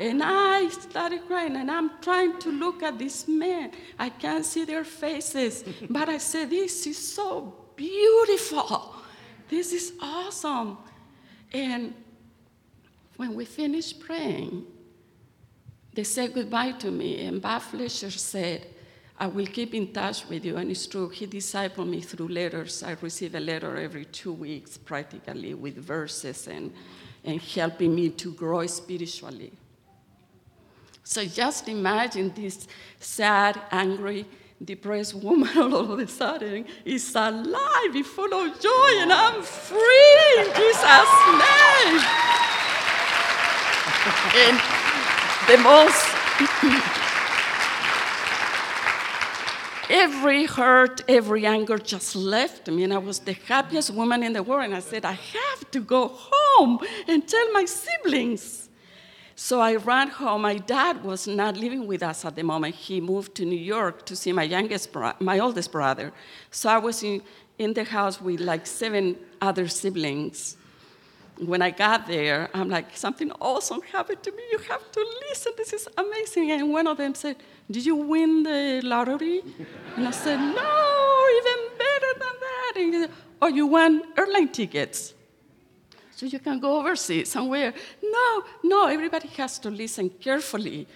And 0.00 0.20
I 0.20 0.66
started 0.68 1.24
crying, 1.28 1.54
and 1.54 1.70
I'm 1.70 1.92
trying 2.00 2.40
to 2.40 2.50
look 2.50 2.82
at 2.82 2.98
this 2.98 3.28
man. 3.28 3.70
I 4.00 4.08
can't 4.08 4.44
see 4.44 4.64
their 4.64 4.82
faces, 4.82 5.62
but 5.88 6.08
I 6.08 6.18
said, 6.18 6.50
This 6.50 6.88
is 6.88 6.98
so 6.98 7.54
beautiful. 7.76 8.96
This 9.48 9.72
is 9.72 9.92
awesome. 10.00 10.78
And 11.52 11.94
when 13.16 13.36
we 13.36 13.44
finished 13.44 14.00
praying, 14.00 14.66
they 15.96 16.04
said 16.04 16.34
goodbye 16.34 16.72
to 16.72 16.90
me, 16.90 17.24
and 17.26 17.40
Bob 17.40 17.62
Fletcher 17.62 18.10
said, 18.10 18.66
I 19.18 19.28
will 19.28 19.46
keep 19.46 19.74
in 19.74 19.94
touch 19.94 20.28
with 20.28 20.44
you. 20.44 20.58
And 20.58 20.70
it's 20.70 20.86
true, 20.86 21.08
he 21.08 21.26
discipled 21.26 21.88
me 21.88 22.02
through 22.02 22.28
letters. 22.28 22.82
I 22.82 22.96
receive 23.00 23.34
a 23.34 23.40
letter 23.40 23.78
every 23.78 24.04
two 24.04 24.34
weeks, 24.34 24.76
practically, 24.76 25.54
with 25.54 25.76
verses 25.76 26.48
and, 26.48 26.70
and 27.24 27.40
helping 27.40 27.94
me 27.94 28.10
to 28.10 28.32
grow 28.32 28.66
spiritually. 28.66 29.52
So 31.02 31.24
just 31.24 31.66
imagine 31.66 32.30
this 32.34 32.68
sad, 33.00 33.58
angry, 33.70 34.26
depressed 34.62 35.14
woman 35.14 35.56
all 35.56 35.92
of 35.92 35.98
a 35.98 36.06
sudden 36.06 36.66
is 36.84 37.14
alive, 37.14 37.96
is 37.96 38.06
full 38.06 38.34
of 38.34 38.60
joy, 38.60 38.90
and 38.98 39.10
I'm 39.14 39.42
free 39.42 40.40
in 40.40 40.44
Jesus' 40.52 41.14
name. 41.40 42.02
and 44.36 44.60
the 45.48 45.58
most 45.58 46.04
every 49.88 50.44
hurt, 50.46 51.02
every 51.08 51.46
anger 51.46 51.78
just 51.78 52.16
left 52.16 52.68
me, 52.68 52.84
and 52.84 52.92
I 52.92 52.98
was 52.98 53.20
the 53.20 53.32
happiest 53.32 53.90
woman 53.90 54.22
in 54.22 54.32
the 54.32 54.42
world. 54.42 54.64
And 54.64 54.74
I 54.74 54.80
said, 54.80 55.04
I 55.04 55.12
have 55.12 55.70
to 55.70 55.80
go 55.80 56.08
home 56.08 56.80
and 57.06 57.26
tell 57.26 57.52
my 57.52 57.64
siblings. 57.64 58.68
So 59.34 59.60
I 59.60 59.76
ran 59.76 60.08
home. 60.08 60.42
My 60.42 60.56
dad 60.56 61.04
was 61.04 61.26
not 61.26 61.56
living 61.56 61.86
with 61.86 62.02
us 62.02 62.24
at 62.24 62.36
the 62.36 62.42
moment. 62.42 62.74
He 62.74 63.00
moved 63.00 63.34
to 63.36 63.44
New 63.44 63.58
York 63.58 64.06
to 64.06 64.16
see 64.16 64.32
my 64.32 64.44
youngest, 64.44 64.92
bro- 64.92 65.12
my 65.20 65.38
oldest 65.38 65.70
brother. 65.70 66.12
So 66.50 66.70
I 66.70 66.78
was 66.78 67.02
in, 67.02 67.22
in 67.58 67.74
the 67.74 67.84
house 67.84 68.20
with 68.20 68.40
like 68.40 68.66
seven 68.66 69.16
other 69.40 69.68
siblings. 69.68 70.56
When 71.38 71.60
I 71.60 71.70
got 71.70 72.06
there, 72.06 72.48
I'm 72.54 72.70
like, 72.70 72.96
something 72.96 73.30
awesome 73.40 73.82
happened 73.82 74.22
to 74.22 74.32
me. 74.32 74.42
You 74.52 74.58
have 74.70 74.90
to 74.92 75.06
listen. 75.28 75.52
This 75.56 75.72
is 75.74 75.88
amazing. 75.96 76.50
And 76.50 76.72
one 76.72 76.86
of 76.86 76.96
them 76.96 77.14
said, 77.14 77.36
Did 77.70 77.84
you 77.84 77.96
win 77.96 78.42
the 78.42 78.80
lottery? 78.82 79.42
And 79.96 80.08
I 80.08 80.12
said, 80.12 80.38
No, 80.38 81.26
even 81.38 81.78
better 81.78 82.12
than 82.18 82.34
that. 82.40 82.72
And 82.76 82.94
he 82.94 83.00
said, 83.02 83.10
Oh, 83.42 83.48
you 83.48 83.66
won 83.66 84.02
airline 84.16 84.48
tickets. 84.48 85.12
So 86.12 86.24
you 86.24 86.38
can 86.38 86.58
go 86.58 86.80
overseas 86.80 87.30
somewhere. 87.30 87.74
No, 88.02 88.44
no, 88.64 88.86
everybody 88.86 89.28
has 89.28 89.58
to 89.58 89.70
listen 89.70 90.08
carefully. 90.08 90.88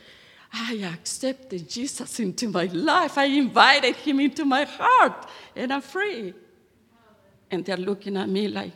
I 0.53 0.91
accepted 0.95 1.69
Jesus 1.69 2.19
into 2.19 2.49
my 2.49 2.65
life. 2.65 3.19
I 3.19 3.27
invited 3.27 3.97
him 3.97 4.19
into 4.19 4.47
my 4.47 4.65
heart, 4.65 5.29
and 5.55 5.73
I'm 5.73 5.83
free. 5.83 6.33
And 7.51 7.65
they're 7.65 7.77
looking 7.77 8.17
at 8.17 8.29
me 8.29 8.49
like, 8.49 8.73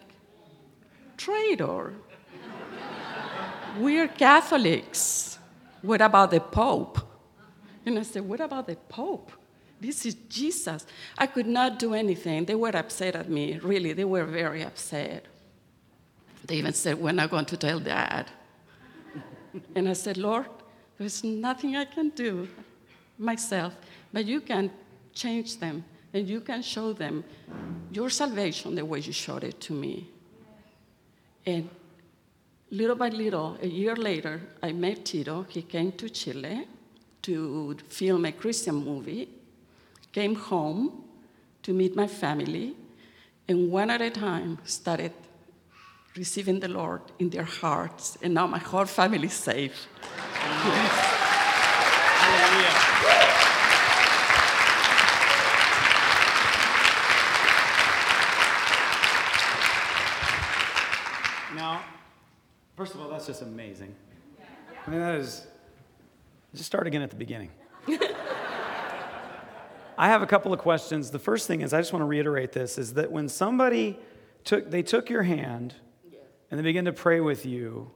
traitor. 1.17 1.95
We're 3.79 4.09
Catholics. 4.09 5.39
What 5.83 6.01
about 6.01 6.31
the 6.31 6.41
Pope? 6.41 6.99
And 7.85 7.99
I 7.99 8.03
said, 8.03 8.23
What 8.23 8.41
about 8.41 8.67
the 8.67 8.77
Pope? 8.77 9.33
This 9.81 10.07
is 10.07 10.15
Jesus. 10.29 10.87
I 11.19 11.27
could 11.27 11.47
not 11.47 11.79
do 11.79 11.93
anything. 11.93 12.45
They 12.45 12.55
were 12.55 12.75
upset 12.75 13.17
at 13.17 13.29
me, 13.29 13.59
really. 13.59 13.93
They 13.93 14.05
were 14.05 14.25
very 14.25 14.63
upset. 14.63 15.27
They 16.47 16.57
even 16.57 16.73
said, 16.73 16.99
We're 16.99 17.13
not 17.13 17.31
going 17.31 17.47
to 17.47 17.57
tell 17.57 17.81
dad. 17.81 18.31
and 19.75 19.89
I 19.89 19.93
said, 19.93 20.17
Lord, 20.17 20.47
there's 20.99 21.25
nothing 21.25 21.77
I 21.77 21.85
can 21.85 22.11
do 22.11 22.49
myself, 23.19 23.75
but 24.13 24.25
you 24.25 24.41
can 24.41 24.71
change 25.13 25.59
them 25.59 25.85
and 26.13 26.29
you 26.29 26.41
can 26.41 26.63
show 26.63 26.93
them 26.93 27.25
your 27.91 28.09
salvation 28.09 28.75
the 28.75 28.85
way 28.85 29.01
you 29.01 29.13
showed 29.13 29.45
it 29.45 29.61
to 29.63 29.73
me. 29.73 30.09
And 31.47 31.69
little 32.71 32.97
by 32.97 33.09
little, 33.11 33.59
a 33.61 33.67
year 33.67 33.95
later, 33.97 34.41
I 34.63 34.73
met 34.73 35.05
Tito. 35.05 35.45
He 35.49 35.63
came 35.63 35.93
to 35.93 36.09
Chile 36.09 36.67
to 37.23 37.77
film 37.89 38.25
a 38.25 38.33
Christian 38.33 38.77
movie, 38.77 39.29
came 40.13 40.35
home 40.35 41.05
to 41.63 41.73
meet 41.73 41.95
my 41.97 42.07
family, 42.07 42.75
and 43.49 43.71
one 43.71 43.91
at 43.91 44.01
a 44.01 44.11
time 44.11 44.59
started 44.65 45.13
receiving 46.17 46.61
the 46.61 46.69
Lord 46.69 47.03
in 47.19 47.31
their 47.31 47.45
hearts. 47.45 48.17
And 48.23 48.35
now 48.35 48.47
my 48.47 48.59
whole 48.59 48.87
family 48.87 49.27
is 49.27 49.33
saved. 49.35 49.87
Yes. 50.65 51.15
Now, 61.55 61.83
first 62.85 62.95
of 62.97 63.01
all, 63.01 63.09
that's 63.09 63.27
just 63.27 63.41
amazing. 63.41 63.95
I 64.87 64.91
mean, 64.91 65.01
that 65.01 65.15
is. 65.15 65.47
Just 66.55 66.67
start 66.67 66.87
again 66.87 67.01
at 67.01 67.09
the 67.09 67.17
beginning. 67.17 67.49
I 69.97 70.09
have 70.09 70.21
a 70.21 70.27
couple 70.27 70.53
of 70.53 70.59
questions. 70.59 71.11
The 71.11 71.19
first 71.19 71.47
thing 71.47 71.63
is, 71.63 71.73
I 71.73 71.81
just 71.81 71.95
want 71.95 72.03
to 72.03 72.07
reiterate 72.07 72.53
this: 72.53 72.77
is 72.77 72.93
that 72.93 73.11
when 73.11 73.31
somebody 73.31 73.99
took, 74.45 74.71
they 74.71 74.83
took 74.83 75.09
your 75.09 75.23
hand, 75.23 75.77
and 76.51 76.61
they 76.61 76.63
began 76.63 76.85
to 76.85 76.93
pray 76.93 77.21
with 77.21 77.47
you, 77.47 77.91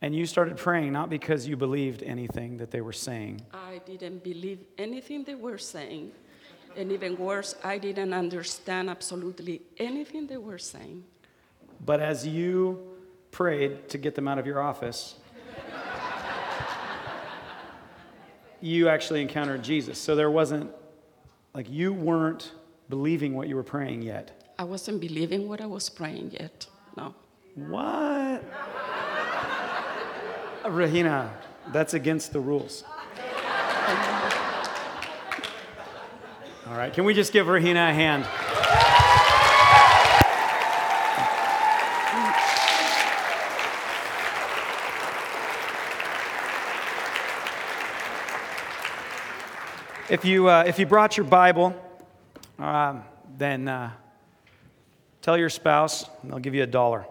and 0.00 0.16
you 0.16 0.24
started 0.24 0.56
praying 0.56 0.94
not 0.94 1.10
because 1.10 1.46
you 1.46 1.58
believed 1.58 2.02
anything 2.02 2.56
that 2.56 2.70
they 2.70 2.80
were 2.80 2.94
saying. 2.94 3.42
I 3.52 3.82
didn't 3.84 4.24
believe 4.24 4.60
anything 4.78 5.24
they 5.24 5.34
were 5.34 5.58
saying. 5.58 6.12
And 6.74 6.90
even 6.90 7.18
worse, 7.18 7.54
I 7.62 7.76
didn't 7.76 8.14
understand 8.14 8.88
absolutely 8.88 9.60
anything 9.76 10.26
they 10.26 10.38
were 10.38 10.56
saying. 10.56 11.04
But 11.84 12.00
as 12.00 12.26
you 12.26 12.95
prayed 13.36 13.86
to 13.90 13.98
get 13.98 14.14
them 14.14 14.26
out 14.26 14.38
of 14.38 14.46
your 14.46 14.62
office, 14.62 15.16
you 18.62 18.88
actually 18.88 19.20
encountered 19.20 19.62
Jesus. 19.62 19.98
So 19.98 20.16
there 20.16 20.30
wasn't, 20.30 20.70
like, 21.52 21.68
you 21.68 21.92
weren't 21.92 22.52
believing 22.88 23.34
what 23.34 23.46
you 23.46 23.54
were 23.54 23.62
praying 23.62 24.00
yet. 24.00 24.54
I 24.58 24.64
wasn't 24.64 25.02
believing 25.02 25.48
what 25.48 25.60
I 25.60 25.66
was 25.66 25.90
praying 25.90 26.30
yet. 26.32 26.66
No. 26.96 27.14
What? 27.56 28.42
Regina, 30.66 31.30
that's 31.74 31.92
against 31.92 32.32
the 32.32 32.40
rules. 32.40 32.84
All 36.66 36.76
right, 36.76 36.90
can 36.90 37.04
we 37.04 37.12
just 37.12 37.34
give 37.34 37.48
Regina 37.48 37.90
a 37.90 37.92
hand? 37.92 38.24
If 50.08 50.24
you, 50.24 50.48
uh, 50.48 50.62
if 50.64 50.78
you 50.78 50.86
brought 50.86 51.16
your 51.16 51.26
Bible, 51.26 51.74
um, 52.60 53.02
then 53.38 53.66
uh, 53.66 53.90
tell 55.20 55.36
your 55.36 55.50
spouse, 55.50 56.08
and 56.22 56.30
they'll 56.30 56.38
give 56.38 56.54
you 56.54 56.62
a 56.62 56.66
dollar. 56.66 57.04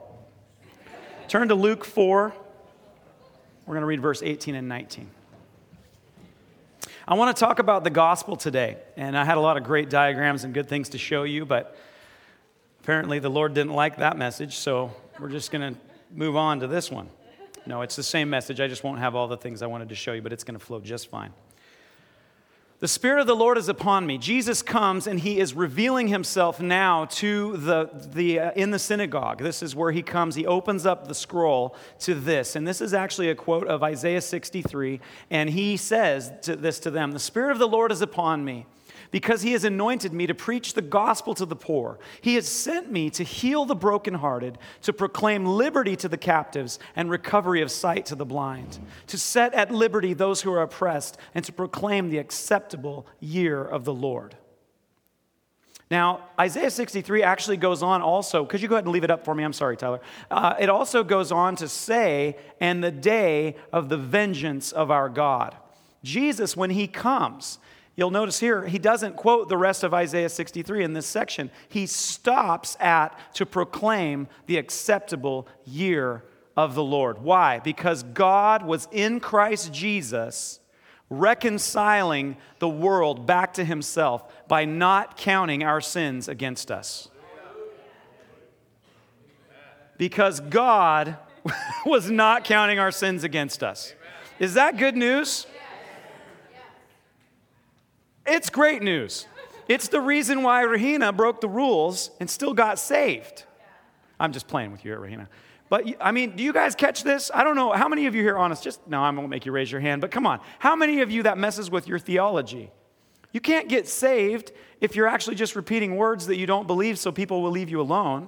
Turn 1.27 1.49
to 1.49 1.55
Luke 1.55 1.83
4. 1.83 2.33
We're 3.65 3.73
going 3.73 3.81
to 3.81 3.85
read 3.85 3.99
verse 3.99 4.23
18 4.23 4.55
and 4.55 4.69
19. 4.69 5.09
I 7.05 7.15
want 7.15 7.35
to 7.35 7.39
talk 7.39 7.59
about 7.59 7.83
the 7.83 7.89
gospel 7.89 8.37
today, 8.37 8.77
and 8.95 9.17
I 9.17 9.25
had 9.25 9.37
a 9.37 9.41
lot 9.41 9.57
of 9.57 9.65
great 9.65 9.89
diagrams 9.89 10.45
and 10.45 10.53
good 10.53 10.69
things 10.69 10.87
to 10.89 10.97
show 10.97 11.23
you, 11.23 11.45
but 11.45 11.75
apparently 12.81 13.19
the 13.19 13.29
Lord 13.29 13.53
didn't 13.53 13.73
like 13.73 13.97
that 13.97 14.17
message, 14.17 14.55
so 14.55 14.93
we're 15.19 15.27
just 15.27 15.51
going 15.51 15.73
to 15.73 15.79
move 16.13 16.37
on 16.37 16.61
to 16.61 16.67
this 16.67 16.89
one. 16.89 17.09
No, 17.65 17.81
it's 17.81 17.97
the 17.97 18.03
same 18.03 18.29
message. 18.29 18.61
I 18.61 18.69
just 18.69 18.85
won't 18.85 18.99
have 18.99 19.15
all 19.15 19.27
the 19.27 19.35
things 19.35 19.61
I 19.61 19.67
wanted 19.67 19.89
to 19.89 19.95
show 19.95 20.13
you, 20.13 20.21
but 20.21 20.31
it's 20.31 20.45
going 20.45 20.57
to 20.57 20.65
flow 20.65 20.79
just 20.79 21.09
fine. 21.09 21.33
The 22.79 22.89
Spirit 22.89 23.21
of 23.21 23.27
the 23.27 23.35
Lord 23.35 23.57
is 23.57 23.69
upon 23.69 24.05
me. 24.05 24.17
Jesus 24.17 24.61
comes 24.61 25.07
and 25.07 25.17
he 25.17 25.39
is 25.39 25.53
revealing 25.53 26.09
himself 26.09 26.59
now 26.59 27.05
to 27.05 27.55
the, 27.55 27.89
the, 28.13 28.39
uh, 28.39 28.51
in 28.51 28.71
the 28.71 28.79
synagogue. 28.79 29.39
This 29.39 29.63
is 29.63 29.73
where 29.73 29.91
he 29.91 30.01
comes. 30.01 30.35
He 30.35 30.45
opens 30.45 30.85
up 30.85 31.07
the 31.07 31.15
scroll 31.15 31.73
to 31.99 32.13
this. 32.13 32.57
And 32.57 32.67
this 32.67 32.81
is 32.81 32.93
actually 32.93 33.29
a 33.29 33.35
quote 33.35 33.67
of 33.67 33.81
Isaiah 33.81 34.19
63. 34.19 34.99
And 35.31 35.49
he 35.49 35.77
says 35.77 36.33
to 36.41 36.57
this 36.57 36.79
to 36.81 36.91
them 36.91 37.13
The 37.13 37.19
Spirit 37.19 37.51
of 37.51 37.59
the 37.59 37.67
Lord 37.67 37.93
is 37.93 38.01
upon 38.01 38.43
me 38.43 38.65
because 39.15 39.43
he 39.43 39.53
has 39.53 39.63
anointed 39.63 40.11
me 40.11 40.27
to 40.27 40.35
preach 40.35 40.73
the 40.73 40.81
gospel 40.81 41.33
to 41.33 41.45
the 41.45 41.55
poor. 41.55 41.97
He 42.19 42.35
has 42.35 42.49
sent 42.49 42.91
me 42.91 43.09
to 43.11 43.23
heal 43.23 43.63
the 43.63 43.73
brokenhearted, 43.73 44.57
to 44.81 44.91
proclaim 44.91 45.45
liberty 45.45 45.95
to 45.95 46.09
the 46.09 46.17
captives 46.17 46.79
and 46.97 47.09
recovery 47.09 47.61
of 47.61 47.71
sight 47.71 48.05
to 48.07 48.15
the 48.15 48.25
blind, 48.25 48.77
to 49.07 49.17
set 49.17 49.53
at 49.53 49.71
liberty 49.71 50.13
those 50.13 50.41
who 50.41 50.51
are 50.51 50.61
oppressed, 50.61 51.17
and 51.33 51.45
to 51.45 51.53
proclaim 51.53 52.09
the 52.09 52.17
acceptable 52.17 53.07
year 53.21 53.63
of 53.63 53.85
the 53.85 53.93
Lord. 53.93 54.35
Now, 55.89 56.27
Isaiah 56.37 56.69
63 56.69 57.23
actually 57.23 57.55
goes 57.55 57.81
on 57.81 58.01
also, 58.01 58.45
could 58.45 58.61
you 58.61 58.67
go 58.67 58.75
ahead 58.75 58.83
and 58.83 58.91
leave 58.91 59.05
it 59.05 59.11
up 59.11 59.23
for 59.23 59.33
me? 59.33 59.45
I'm 59.45 59.53
sorry, 59.53 59.77
Tyler. 59.77 60.01
Uh, 60.29 60.55
it 60.59 60.67
also 60.67 61.05
goes 61.05 61.31
on 61.31 61.55
to 61.55 61.69
say, 61.69 62.35
and 62.59 62.83
the 62.83 62.91
day 62.91 63.55
of 63.71 63.87
the 63.87 63.97
vengeance 63.97 64.73
of 64.73 64.91
our 64.91 65.07
God. 65.07 65.55
Jesus, 66.03 66.57
when 66.57 66.71
he 66.71 66.85
comes, 66.85 67.59
You'll 67.95 68.11
notice 68.11 68.39
here, 68.39 68.65
he 68.65 68.77
doesn't 68.77 69.15
quote 69.15 69.47
the 69.47 69.57
rest 69.57 69.83
of 69.83 69.93
Isaiah 69.93 70.29
63 70.29 70.83
in 70.83 70.93
this 70.93 71.05
section. 71.05 71.49
He 71.69 71.85
stops 71.85 72.75
at 72.79 73.17
to 73.35 73.45
proclaim 73.45 74.27
the 74.47 74.57
acceptable 74.57 75.47
year 75.65 76.23
of 76.57 76.75
the 76.75 76.83
Lord. 76.83 77.19
Why? 77.19 77.59
Because 77.59 78.03
God 78.03 78.65
was 78.65 78.87
in 78.91 79.19
Christ 79.21 79.71
Jesus 79.73 80.59
reconciling 81.09 82.35
the 82.59 82.67
world 82.67 83.25
back 83.25 83.53
to 83.53 83.63
himself 83.63 84.47
by 84.47 84.65
not 84.65 85.17
counting 85.17 85.63
our 85.63 85.79
sins 85.79 86.27
against 86.27 86.71
us. 86.71 87.09
Because 89.97 90.41
God 90.41 91.17
was 91.85 92.09
not 92.09 92.43
counting 92.43 92.79
our 92.79 92.91
sins 92.91 93.23
against 93.23 93.63
us. 93.63 93.93
Is 94.39 94.55
that 94.55 94.77
good 94.77 94.97
news? 94.97 95.47
It's 98.25 98.49
great 98.49 98.81
news. 98.81 99.27
It's 99.67 99.87
the 99.87 100.01
reason 100.01 100.43
why 100.43 100.61
Regina 100.61 101.11
broke 101.11 101.41
the 101.41 101.47
rules 101.47 102.11
and 102.19 102.29
still 102.29 102.53
got 102.53 102.79
saved. 102.79 103.43
I'm 104.19 104.31
just 104.31 104.47
playing 104.47 104.71
with 104.71 104.85
you, 104.85 104.95
Regina. 104.95 105.27
But 105.69 105.85
I 105.99 106.11
mean, 106.11 106.35
do 106.35 106.43
you 106.43 106.53
guys 106.53 106.75
catch 106.75 107.03
this? 107.03 107.31
I 107.33 107.43
don't 107.43 107.55
know. 107.55 107.71
How 107.73 107.87
many 107.87 108.05
of 108.05 108.13
you 108.13 108.21
here 108.21 108.37
honest? 108.37 108.63
Just 108.63 108.87
no, 108.87 109.01
I 109.01 109.09
won't 109.09 109.29
make 109.29 109.45
you 109.45 109.51
raise 109.51 109.71
your 109.71 109.81
hand, 109.81 110.01
but 110.01 110.11
come 110.11 110.27
on. 110.27 110.39
How 110.59 110.75
many 110.75 111.01
of 111.01 111.09
you 111.09 111.23
that 111.23 111.37
messes 111.37 111.71
with 111.71 111.87
your 111.87 111.97
theology? 111.97 112.71
You 113.31 113.41
can't 113.41 113.67
get 113.67 113.87
saved 113.87 114.51
if 114.79 114.95
you're 114.95 115.07
actually 115.07 115.35
just 115.35 115.55
repeating 115.55 115.95
words 115.97 116.27
that 116.27 116.37
you 116.37 116.45
don't 116.45 116.67
believe 116.67 116.99
so 116.99 117.11
people 117.11 117.41
will 117.41 117.51
leave 117.51 117.69
you 117.69 117.81
alone. 117.81 118.27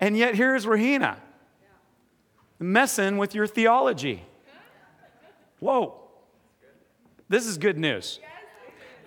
And 0.00 0.16
yet 0.16 0.34
here's 0.34 0.66
Regina 0.66 1.18
messing 2.58 3.16
with 3.18 3.34
your 3.34 3.46
theology. 3.46 4.22
Whoa. 5.58 5.96
This 7.28 7.46
is 7.46 7.58
good 7.58 7.78
news. 7.78 8.20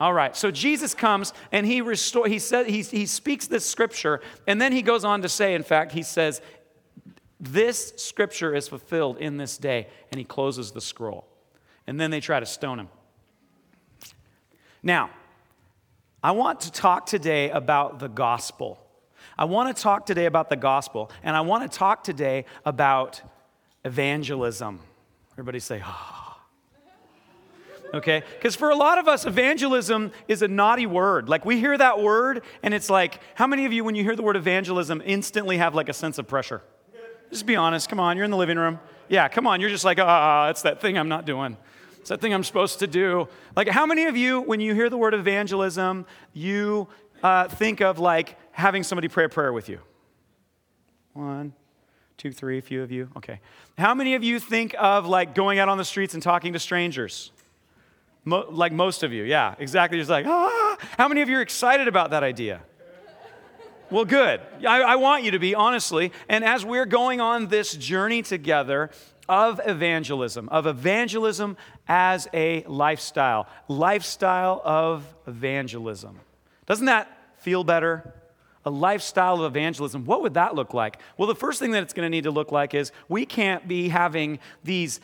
All 0.03 0.13
right. 0.13 0.35
So 0.35 0.51
Jesus 0.51 0.93
comes 0.93 1.31
and 1.53 1.65
he 1.65 1.79
restore 1.79 2.27
he 2.27 2.37
said 2.37 2.67
he, 2.67 2.81
he 2.81 3.05
speaks 3.05 3.47
this 3.47 3.65
scripture 3.65 4.19
and 4.45 4.59
then 4.59 4.73
he 4.73 4.81
goes 4.81 5.05
on 5.05 5.21
to 5.21 5.29
say 5.29 5.53
in 5.53 5.63
fact 5.63 5.93
he 5.93 6.03
says 6.03 6.41
this 7.39 7.93
scripture 7.95 8.53
is 8.53 8.67
fulfilled 8.67 9.17
in 9.19 9.37
this 9.37 9.57
day 9.57 9.87
and 10.11 10.19
he 10.19 10.25
closes 10.25 10.71
the 10.73 10.81
scroll. 10.81 11.25
And 11.87 12.01
then 12.01 12.11
they 12.11 12.19
try 12.19 12.41
to 12.41 12.45
stone 12.45 12.81
him. 12.81 12.89
Now, 14.83 15.09
I 16.21 16.31
want 16.31 16.59
to 16.61 16.71
talk 16.73 17.05
today 17.05 17.49
about 17.51 17.99
the 17.99 18.09
gospel. 18.09 18.85
I 19.37 19.45
want 19.45 19.73
to 19.73 19.81
talk 19.81 20.05
today 20.05 20.25
about 20.25 20.49
the 20.49 20.57
gospel 20.57 21.11
and 21.23 21.33
I 21.33 21.39
want 21.39 21.71
to 21.71 21.77
talk 21.77 22.03
today 22.03 22.43
about 22.65 23.21
evangelism. 23.85 24.81
Everybody 25.31 25.61
say, 25.61 25.81
ah. 25.81 26.22
Okay? 27.93 28.23
Because 28.35 28.55
for 28.55 28.71
a 28.71 28.75
lot 28.75 28.97
of 28.97 29.07
us, 29.07 29.25
evangelism 29.25 30.11
is 30.27 30.41
a 30.41 30.47
naughty 30.47 30.87
word. 30.87 31.29
Like 31.29 31.45
we 31.45 31.59
hear 31.59 31.77
that 31.77 32.01
word, 32.01 32.43
and 32.63 32.73
it's 32.73 32.89
like, 32.89 33.19
how 33.35 33.45
many 33.45 33.65
of 33.65 33.73
you, 33.73 33.83
when 33.83 33.95
you 33.95 34.03
hear 34.03 34.15
the 34.15 34.23
word 34.23 34.35
evangelism, 34.35 35.01
instantly 35.05 35.57
have 35.57 35.75
like 35.75 35.89
a 35.89 35.93
sense 35.93 36.17
of 36.17 36.27
pressure? 36.27 36.61
Just 37.29 37.45
be 37.45 37.55
honest. 37.55 37.89
Come 37.89 37.99
on, 37.99 38.15
you're 38.15 38.25
in 38.25 38.31
the 38.31 38.37
living 38.37 38.57
room. 38.57 38.79
Yeah, 39.09 39.27
come 39.27 39.47
on. 39.47 39.61
You're 39.61 39.69
just 39.69 39.85
like, 39.85 39.99
ah, 39.99 40.49
it's 40.49 40.63
that 40.63 40.81
thing 40.81 40.97
I'm 40.97 41.09
not 41.09 41.25
doing. 41.25 41.57
It's 41.99 42.09
that 42.09 42.21
thing 42.21 42.33
I'm 42.33 42.43
supposed 42.43 42.79
to 42.79 42.87
do. 42.87 43.27
Like, 43.55 43.67
how 43.69 43.85
many 43.85 44.05
of 44.05 44.17
you, 44.17 44.41
when 44.41 44.59
you 44.59 44.73
hear 44.73 44.89
the 44.89 44.97
word 44.97 45.13
evangelism, 45.13 46.05
you 46.33 46.87
uh, 47.23 47.47
think 47.47 47.81
of 47.81 47.97
like 47.97 48.37
having 48.51 48.83
somebody 48.83 49.07
pray 49.07 49.25
a 49.25 49.29
prayer 49.29 49.53
with 49.53 49.69
you? 49.69 49.79
One, 51.13 51.53
two, 52.17 52.31
three, 52.31 52.57
a 52.57 52.61
few 52.61 52.83
of 52.83 52.91
you. 52.91 53.09
Okay. 53.17 53.39
How 53.77 53.93
many 53.93 54.15
of 54.15 54.23
you 54.23 54.39
think 54.39 54.75
of 54.77 55.05
like 55.05 55.33
going 55.33 55.59
out 55.59 55.69
on 55.69 55.77
the 55.77 55.85
streets 55.85 56.13
and 56.13 56.21
talking 56.21 56.53
to 56.53 56.59
strangers? 56.59 57.31
Mo- 58.25 58.47
like 58.49 58.71
most 58.71 59.03
of 59.03 59.11
you, 59.11 59.23
yeah, 59.23 59.55
exactly. 59.59 59.97
Just 59.97 60.09
like, 60.09 60.25
ah. 60.27 60.77
How 60.97 61.07
many 61.07 61.21
of 61.21 61.29
you 61.29 61.37
are 61.37 61.41
excited 61.41 61.87
about 61.87 62.11
that 62.11 62.23
idea? 62.23 62.61
Well, 63.89 64.05
good. 64.05 64.41
I, 64.67 64.81
I 64.81 64.95
want 64.95 65.23
you 65.23 65.31
to 65.31 65.39
be, 65.39 65.53
honestly. 65.53 66.11
And 66.27 66.43
as 66.43 66.65
we're 66.65 66.85
going 66.85 67.21
on 67.21 67.47
this 67.47 67.73
journey 67.73 68.23
together 68.23 68.89
of 69.29 69.61
evangelism, 69.65 70.49
of 70.49 70.65
evangelism 70.67 71.57
as 71.87 72.27
a 72.33 72.63
lifestyle, 72.63 73.47
lifestyle 73.67 74.61
of 74.63 75.05
evangelism. 75.27 76.19
Doesn't 76.65 76.87
that 76.87 77.15
feel 77.37 77.63
better? 77.63 78.15
A 78.65 78.69
lifestyle 78.69 79.43
of 79.43 79.55
evangelism. 79.55 80.05
What 80.05 80.21
would 80.23 80.33
that 80.35 80.55
look 80.55 80.73
like? 80.73 80.99
Well, 81.17 81.27
the 81.27 81.35
first 81.35 81.59
thing 81.59 81.71
that 81.71 81.83
it's 81.83 81.93
going 81.93 82.05
to 82.05 82.09
need 82.09 82.23
to 82.23 82.31
look 82.31 82.51
like 82.51 82.73
is 82.73 82.91
we 83.09 83.25
can't 83.25 83.67
be 83.67 83.89
having 83.89 84.39
these 84.63 85.01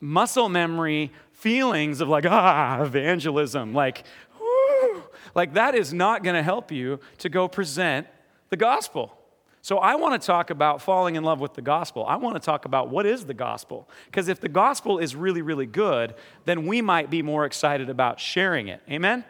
muscle 0.00 0.48
memory 0.48 1.12
feelings 1.38 2.00
of 2.00 2.08
like, 2.08 2.26
ah, 2.28 2.82
evangelism. 2.82 3.72
Like, 3.72 4.04
whoo, 4.40 5.02
like 5.34 5.54
that 5.54 5.74
is 5.74 5.92
not 5.92 6.22
going 6.22 6.36
to 6.36 6.42
help 6.42 6.70
you 6.70 7.00
to 7.18 7.28
go 7.28 7.48
present 7.48 8.06
the 8.50 8.56
gospel. 8.56 9.14
So 9.60 9.78
I 9.78 9.96
want 9.96 10.20
to 10.20 10.26
talk 10.26 10.50
about 10.50 10.80
falling 10.80 11.16
in 11.16 11.24
love 11.24 11.40
with 11.40 11.54
the 11.54 11.62
gospel. 11.62 12.04
I 12.06 12.16
want 12.16 12.36
to 12.36 12.40
talk 12.40 12.64
about 12.64 12.90
what 12.90 13.06
is 13.06 13.26
the 13.26 13.34
gospel. 13.34 13.88
Because 14.06 14.28
if 14.28 14.40
the 14.40 14.48
gospel 14.48 14.98
is 14.98 15.14
really, 15.14 15.42
really 15.42 15.66
good, 15.66 16.14
then 16.44 16.66
we 16.66 16.80
might 16.80 17.10
be 17.10 17.22
more 17.22 17.44
excited 17.44 17.90
about 17.90 18.20
sharing 18.20 18.68
it. 18.68 18.80
Amen? 18.88 19.24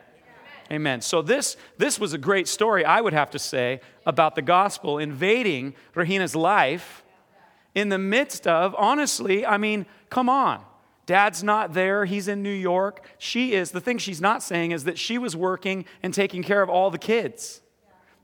Amen. 0.70 1.00
So 1.00 1.22
this 1.22 1.56
this 1.78 1.98
was 1.98 2.12
a 2.12 2.18
great 2.18 2.46
story, 2.46 2.84
I 2.84 3.00
would 3.00 3.14
have 3.14 3.30
to 3.30 3.38
say, 3.38 3.80
about 4.04 4.34
the 4.34 4.42
gospel 4.42 4.98
invading 4.98 5.74
Regina's 5.94 6.36
life 6.36 7.04
in 7.74 7.88
the 7.88 7.98
midst 7.98 8.46
of, 8.46 8.74
honestly, 8.78 9.46
I 9.46 9.56
mean, 9.56 9.86
come 10.10 10.28
on. 10.28 10.62
Dad's 11.08 11.42
not 11.42 11.72
there. 11.72 12.04
He's 12.04 12.28
in 12.28 12.42
New 12.42 12.52
York. 12.52 13.02
She 13.16 13.54
is. 13.54 13.70
The 13.70 13.80
thing 13.80 13.96
she's 13.96 14.20
not 14.20 14.42
saying 14.42 14.72
is 14.72 14.84
that 14.84 14.98
she 14.98 15.16
was 15.16 15.34
working 15.34 15.86
and 16.02 16.12
taking 16.12 16.42
care 16.42 16.60
of 16.60 16.68
all 16.68 16.90
the 16.90 16.98
kids. 16.98 17.62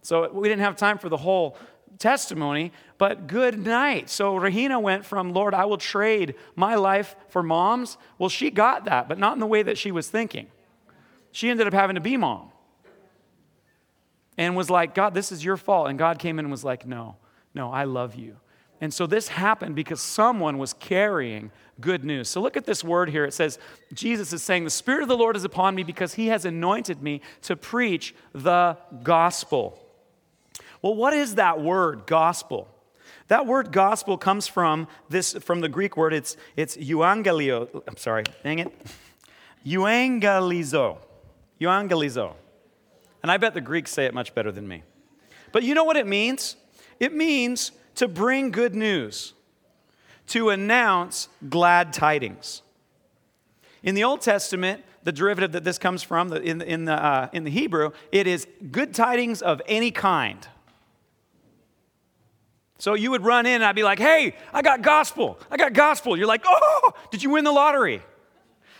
So 0.02 0.30
we 0.30 0.50
didn't 0.50 0.60
have 0.60 0.76
time 0.76 0.98
for 0.98 1.08
the 1.08 1.16
whole 1.16 1.56
testimony, 1.98 2.72
but 2.98 3.26
good 3.26 3.58
night. 3.58 4.10
So 4.10 4.36
Regina 4.36 4.78
went 4.78 5.06
from, 5.06 5.32
Lord, 5.32 5.54
I 5.54 5.64
will 5.64 5.78
trade 5.78 6.34
my 6.56 6.74
life 6.74 7.16
for 7.30 7.42
mom's. 7.42 7.96
Well, 8.18 8.28
she 8.28 8.50
got 8.50 8.84
that, 8.84 9.08
but 9.08 9.18
not 9.18 9.32
in 9.32 9.40
the 9.40 9.46
way 9.46 9.62
that 9.62 9.78
she 9.78 9.90
was 9.90 10.10
thinking. 10.10 10.48
She 11.32 11.48
ended 11.48 11.66
up 11.66 11.72
having 11.72 11.94
to 11.94 12.02
be 12.02 12.18
mom 12.18 12.50
and 14.36 14.54
was 14.54 14.68
like, 14.68 14.94
God, 14.94 15.14
this 15.14 15.32
is 15.32 15.42
your 15.42 15.56
fault. 15.56 15.88
And 15.88 15.98
God 15.98 16.18
came 16.18 16.38
in 16.38 16.44
and 16.44 16.52
was 16.52 16.64
like, 16.64 16.86
No, 16.86 17.16
no, 17.54 17.72
I 17.72 17.84
love 17.84 18.14
you. 18.14 18.36
And 18.80 18.92
so 18.92 19.06
this 19.06 19.28
happened 19.28 19.74
because 19.74 20.00
someone 20.00 20.58
was 20.58 20.72
carrying 20.74 21.50
good 21.80 22.04
news. 22.04 22.28
So 22.28 22.40
look 22.40 22.56
at 22.56 22.66
this 22.66 22.84
word 22.84 23.08
here. 23.10 23.24
It 23.24 23.34
says, 23.34 23.58
Jesus 23.92 24.32
is 24.32 24.42
saying, 24.42 24.64
The 24.64 24.70
Spirit 24.70 25.02
of 25.02 25.08
the 25.08 25.16
Lord 25.16 25.36
is 25.36 25.44
upon 25.44 25.74
me 25.74 25.82
because 25.82 26.14
he 26.14 26.28
has 26.28 26.44
anointed 26.44 27.02
me 27.02 27.20
to 27.42 27.56
preach 27.56 28.14
the 28.32 28.76
gospel. 29.02 29.80
Well, 30.82 30.94
what 30.94 31.14
is 31.14 31.36
that 31.36 31.60
word, 31.60 32.06
gospel? 32.06 32.68
That 33.28 33.46
word 33.46 33.72
gospel 33.72 34.18
comes 34.18 34.46
from 34.46 34.86
this 35.08 35.32
from 35.32 35.60
the 35.60 35.68
Greek 35.68 35.96
word, 35.96 36.12
it's 36.12 36.36
it's 36.56 36.76
euangelio. 36.76 37.82
I'm 37.86 37.96
sorry, 37.96 38.24
dang 38.42 38.58
it. 38.58 38.72
Euangelizo. 39.64 40.98
Euangelizo. 41.58 42.34
And 43.22 43.32
I 43.32 43.38
bet 43.38 43.54
the 43.54 43.62
Greeks 43.62 43.90
say 43.90 44.04
it 44.04 44.12
much 44.12 44.34
better 44.34 44.52
than 44.52 44.68
me. 44.68 44.82
But 45.52 45.62
you 45.62 45.74
know 45.74 45.84
what 45.84 45.96
it 45.96 46.06
means? 46.06 46.56
It 47.00 47.14
means 47.14 47.72
to 47.96 48.08
bring 48.08 48.50
good 48.50 48.74
news 48.74 49.34
to 50.28 50.50
announce 50.50 51.28
glad 51.48 51.92
tidings. 51.92 52.62
In 53.82 53.94
the 53.94 54.04
Old 54.04 54.22
Testament, 54.22 54.82
the 55.02 55.12
derivative 55.12 55.52
that 55.52 55.64
this 55.64 55.78
comes 55.78 56.02
from, 56.02 56.32
in, 56.32 56.58
the, 56.58 56.66
in, 56.66 56.84
the, 56.86 56.92
uh, 56.94 57.28
in 57.32 57.44
the 57.44 57.50
Hebrew, 57.50 57.90
it 58.10 58.26
is 58.26 58.46
good 58.70 58.94
tidings 58.94 59.42
of 59.42 59.60
any 59.68 59.90
kind. 59.90 60.48
So 62.78 62.94
you 62.94 63.10
would 63.10 63.22
run 63.22 63.46
in 63.46 63.56
and 63.56 63.64
I'd 63.64 63.76
be 63.76 63.82
like, 63.82 63.98
hey, 63.98 64.34
I 64.52 64.62
got 64.62 64.82
gospel. 64.82 65.38
I 65.50 65.56
got 65.56 65.74
gospel. 65.74 66.16
You're 66.16 66.26
like, 66.26 66.42
oh, 66.46 66.92
did 67.10 67.22
you 67.22 67.30
win 67.30 67.44
the 67.44 67.52
lottery? 67.52 68.02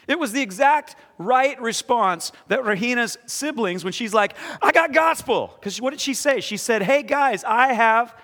It 0.07 0.19
was 0.19 0.33
the 0.33 0.43
exact 0.43 0.97
right 1.17 1.61
response 1.61 2.33
that 2.49 2.65
Regina's 2.65 3.17
siblings, 3.27 3.85
when 3.85 3.93
she's 3.93 4.13
like, 4.13 4.37
I 4.61 4.73
got 4.73 4.93
gospel. 4.93 5.55
Because 5.59 5.81
what 5.81 5.91
did 5.91 6.01
she 6.01 6.15
say? 6.15 6.41
She 6.41 6.57
said, 6.57 6.83
hey 6.83 7.03
guys, 7.03 7.45
I 7.45 7.73
have 7.73 8.15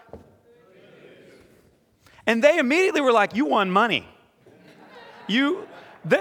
and 2.30 2.44
they 2.44 2.58
immediately 2.58 3.00
were 3.00 3.10
like, 3.10 3.34
You 3.34 3.44
won 3.44 3.72
money. 3.72 4.06
You, 5.26 5.66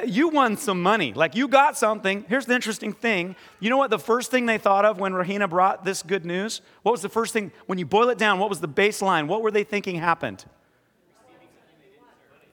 you 0.07 0.29
won 0.29 0.57
some 0.57 0.81
money. 0.81 1.13
Like 1.13 1.35
you 1.35 1.47
got 1.47 1.77
something. 1.77 2.25
Here's 2.27 2.47
the 2.47 2.55
interesting 2.55 2.93
thing. 2.93 3.35
You 3.59 3.69
know 3.69 3.77
what 3.77 3.91
the 3.91 3.99
first 3.99 4.31
thing 4.31 4.47
they 4.47 4.57
thought 4.57 4.85
of 4.85 4.99
when 4.99 5.13
Regina 5.13 5.47
brought 5.47 5.85
this 5.85 6.01
good 6.01 6.25
news? 6.25 6.61
What 6.81 6.93
was 6.93 7.03
the 7.03 7.09
first 7.09 7.31
thing? 7.31 7.51
When 7.67 7.77
you 7.77 7.85
boil 7.85 8.09
it 8.09 8.17
down, 8.17 8.39
what 8.39 8.49
was 8.49 8.59
the 8.59 8.67
baseline? 8.67 9.27
What 9.27 9.43
were 9.43 9.51
they 9.51 9.63
thinking 9.63 9.97
happened? 9.97 10.45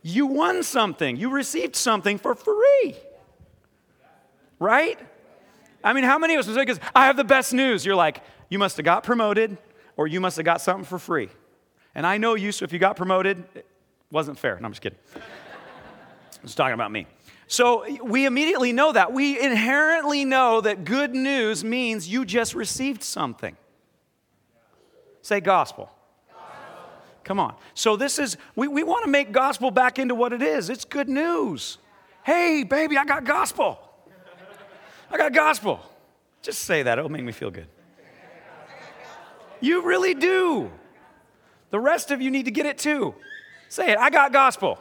You 0.03 0.27
won 0.27 0.63
something. 0.63 1.17
You 1.17 1.31
received 1.31 1.77
something 1.77 2.19
for 2.19 2.35
free. 2.35 2.95
Right? 4.59 4.99
I 5.83 5.95
mean, 5.95 6.05
how 6.05 6.19
many 6.19 6.35
of 6.35 6.41
us 6.41 6.47
was 6.47 6.59
because 6.59 6.81
I 6.95 7.07
have 7.07 7.17
the 7.17 7.25
best 7.25 7.55
news? 7.55 7.87
You're 7.87 7.97
like, 7.97 8.23
you 8.51 8.59
must 8.59 8.77
have 8.77 8.85
got 8.85 9.03
promoted 9.03 9.57
or 9.97 10.07
you 10.07 10.21
must 10.21 10.37
have 10.37 10.45
got 10.45 10.61
something 10.61 10.85
for 10.85 10.99
free. 10.99 11.31
And 11.97 12.07
I 12.07 12.19
know 12.19 12.35
you, 12.35 12.53
so 12.53 12.67
if 12.67 12.75
you 12.75 12.79
got 12.79 12.95
promoted, 12.95 13.43
it 13.55 13.67
wasn't 14.11 14.39
fair. 14.39 14.59
No, 14.61 14.67
I'm 14.67 14.73
just 14.73 14.83
kidding. 14.83 14.99
I 15.17 15.21
was 16.43 16.55
talking 16.55 16.75
about 16.75 16.93
me. 16.93 17.07
So 17.47 17.87
we 18.05 18.27
immediately 18.27 18.71
know 18.71 18.93
that. 18.93 19.15
We 19.15 19.41
inherently 19.41 20.27
know 20.27 20.61
that 20.61 20.85
good 20.85 21.15
news 21.15 21.65
means 21.65 22.07
you 22.07 22.27
just 22.27 22.55
received 22.55 23.03
something. 23.03 23.57
Say 25.23 25.41
gospel. 25.41 25.89
gospel. 26.31 26.91
Come 27.25 27.41
on. 27.41 27.55
So 27.73 27.97
this 27.97 28.19
is, 28.19 28.37
we, 28.55 28.69
we 28.69 28.83
want 28.83 29.07
to 29.07 29.11
make 29.11 29.33
gospel 29.33 29.71
back 29.71 29.99
into 29.99 30.15
what 30.15 30.35
it 30.35 30.43
is. 30.43 30.69
It's 30.69 30.85
good 30.85 31.09
news. 31.09 31.79
Hey, 32.25 32.63
baby, 32.63 32.99
I 32.99 33.07
got 33.07 33.25
gospel. 33.25 33.79
I 35.11 35.17
got 35.17 35.33
gospel. 35.33 35.81
Just 36.43 36.59
say 36.65 36.83
that, 36.83 36.99
it'll 36.99 37.11
make 37.11 37.25
me 37.25 37.33
feel 37.33 37.51
good. 37.51 37.69
You 39.63 39.87
really 39.87 40.13
do. 40.13 40.71
The 41.71 41.81
rest 41.81 42.11
of 42.11 42.21
you 42.21 42.31
need 42.31 42.45
to 42.45 42.51
get 42.51 42.67
it 42.67 42.79
too. 42.79 43.15
Say 43.69 43.91
it. 43.91 43.99
I 43.99 44.11
got 44.11 44.33
gospel. 44.33 44.79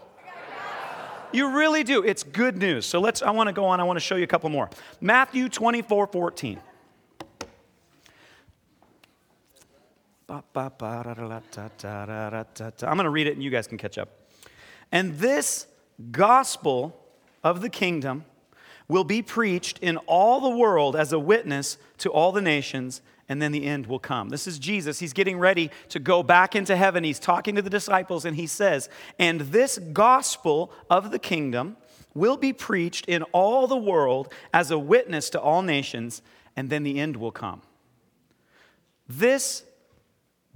You 1.32 1.58
really 1.58 1.84
do. 1.84 2.04
It's 2.04 2.24
good 2.24 2.58
news. 2.58 2.86
So 2.86 3.00
let's, 3.00 3.22
I 3.22 3.32
want 3.32 3.48
to 3.48 3.54
go 3.54 3.66
on. 3.66 3.80
I 3.80 3.84
want 3.84 3.98
to 3.98 4.02
show 4.02 4.16
you 4.16 4.24
a 4.24 4.28
couple 4.28 4.50
more. 4.50 4.70
Matthew 5.02 5.50
24 5.50 6.08
14. 6.08 6.60
I'm 12.88 12.98
going 12.98 13.04
to 13.04 13.10
read 13.10 13.28
it 13.28 13.34
and 13.34 13.44
you 13.44 13.50
guys 13.52 13.68
can 13.68 13.78
catch 13.78 13.98
up. 13.98 14.10
And 14.92 15.18
this 15.18 15.68
gospel 16.12 17.00
of 17.44 17.62
the 17.62 17.70
kingdom 17.70 18.26
will 18.88 19.04
be 19.04 19.22
preached 19.22 19.80
in 19.80 19.98
all 19.98 20.40
the 20.40 20.50
world 20.50 20.96
as 20.96 21.12
a 21.12 21.20
witness 21.20 21.78
to 21.98 22.10
all 22.12 22.32
the 22.32 22.42
nations, 22.42 23.02
and 23.28 23.42
then 23.42 23.52
the 23.52 23.66
end 23.66 23.88
will 23.88 24.00
come. 24.00 24.30
This 24.30 24.48
is 24.48 24.60
Jesus. 24.60 25.00
He's 25.00 25.14
getting 25.14 25.40
ready 25.40 25.72
to 25.90 26.00
go 26.00 26.22
back 26.22 26.56
into 26.56 26.76
heaven. 26.76 27.04
He's 27.04 27.20
talking 27.20 27.56
to 27.56 27.62
the 27.62 27.70
disciples, 27.70 28.26
and 28.26 28.36
he 28.36 28.48
says, 28.48 28.90
And 29.18 29.42
this 29.42 29.78
gospel 29.78 30.72
of 30.90 31.12
the 31.12 31.20
kingdom 31.20 31.78
will 32.14 32.38
be 32.38 32.54
preached 32.54 33.06
in 33.08 33.24
all 33.24 33.68
the 33.68 33.78
world 33.78 34.32
as 34.54 34.72
a 34.72 34.78
witness 34.78 35.30
to 35.32 35.42
all 35.42 35.62
nations, 35.62 36.22
and 36.56 36.70
then 36.70 36.84
the 36.84 37.00
end 37.00 37.18
will 37.18 37.32
come. 37.32 37.62
This 39.08 39.64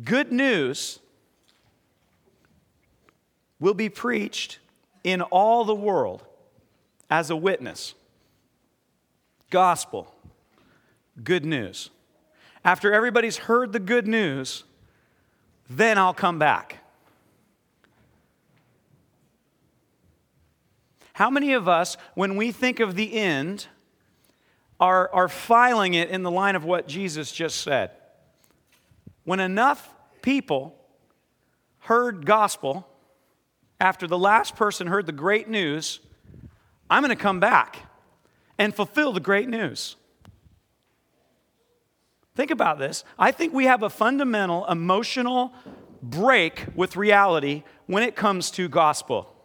good 0.03 0.31
news 0.31 0.99
will 3.59 3.73
be 3.73 3.89
preached 3.89 4.59
in 5.03 5.21
all 5.21 5.65
the 5.65 5.75
world 5.75 6.23
as 7.09 7.29
a 7.29 7.35
witness. 7.35 7.95
Gospel, 9.49 10.13
good 11.23 11.45
news. 11.45 11.89
After 12.69 12.93
everybody's 12.93 13.37
heard 13.37 13.73
the 13.73 13.79
good 13.79 14.07
news, 14.07 14.63
then 15.71 15.97
I'll 15.97 16.13
come 16.13 16.37
back. 16.37 16.77
How 21.13 21.31
many 21.31 21.53
of 21.53 21.67
us, 21.67 21.97
when 22.13 22.35
we 22.35 22.51
think 22.51 22.79
of 22.79 22.93
the 22.93 23.11
end, 23.11 23.65
are, 24.79 25.09
are 25.11 25.27
filing 25.27 25.95
it 25.95 26.11
in 26.11 26.21
the 26.21 26.29
line 26.29 26.55
of 26.55 26.63
what 26.63 26.87
Jesus 26.87 27.31
just 27.31 27.61
said? 27.61 27.89
When 29.23 29.39
enough 29.39 29.91
people 30.21 30.75
heard 31.79 32.23
gospel, 32.23 32.87
after 33.79 34.05
the 34.05 34.19
last 34.19 34.55
person 34.55 34.85
heard 34.85 35.07
the 35.07 35.11
great 35.11 35.49
news, 35.49 36.01
I'm 36.87 37.01
going 37.01 37.17
to 37.17 37.19
come 37.19 37.39
back 37.39 37.79
and 38.59 38.75
fulfill 38.75 39.11
the 39.11 39.19
great 39.19 39.49
news. 39.49 39.95
Think 42.35 42.51
about 42.51 42.79
this. 42.79 43.03
I 43.17 43.31
think 43.31 43.53
we 43.53 43.65
have 43.65 43.83
a 43.83 43.89
fundamental 43.89 44.65
emotional 44.67 45.53
break 46.01 46.65
with 46.75 46.95
reality 46.95 47.63
when 47.87 48.03
it 48.03 48.15
comes 48.15 48.51
to 48.51 48.69
gospel. 48.69 49.35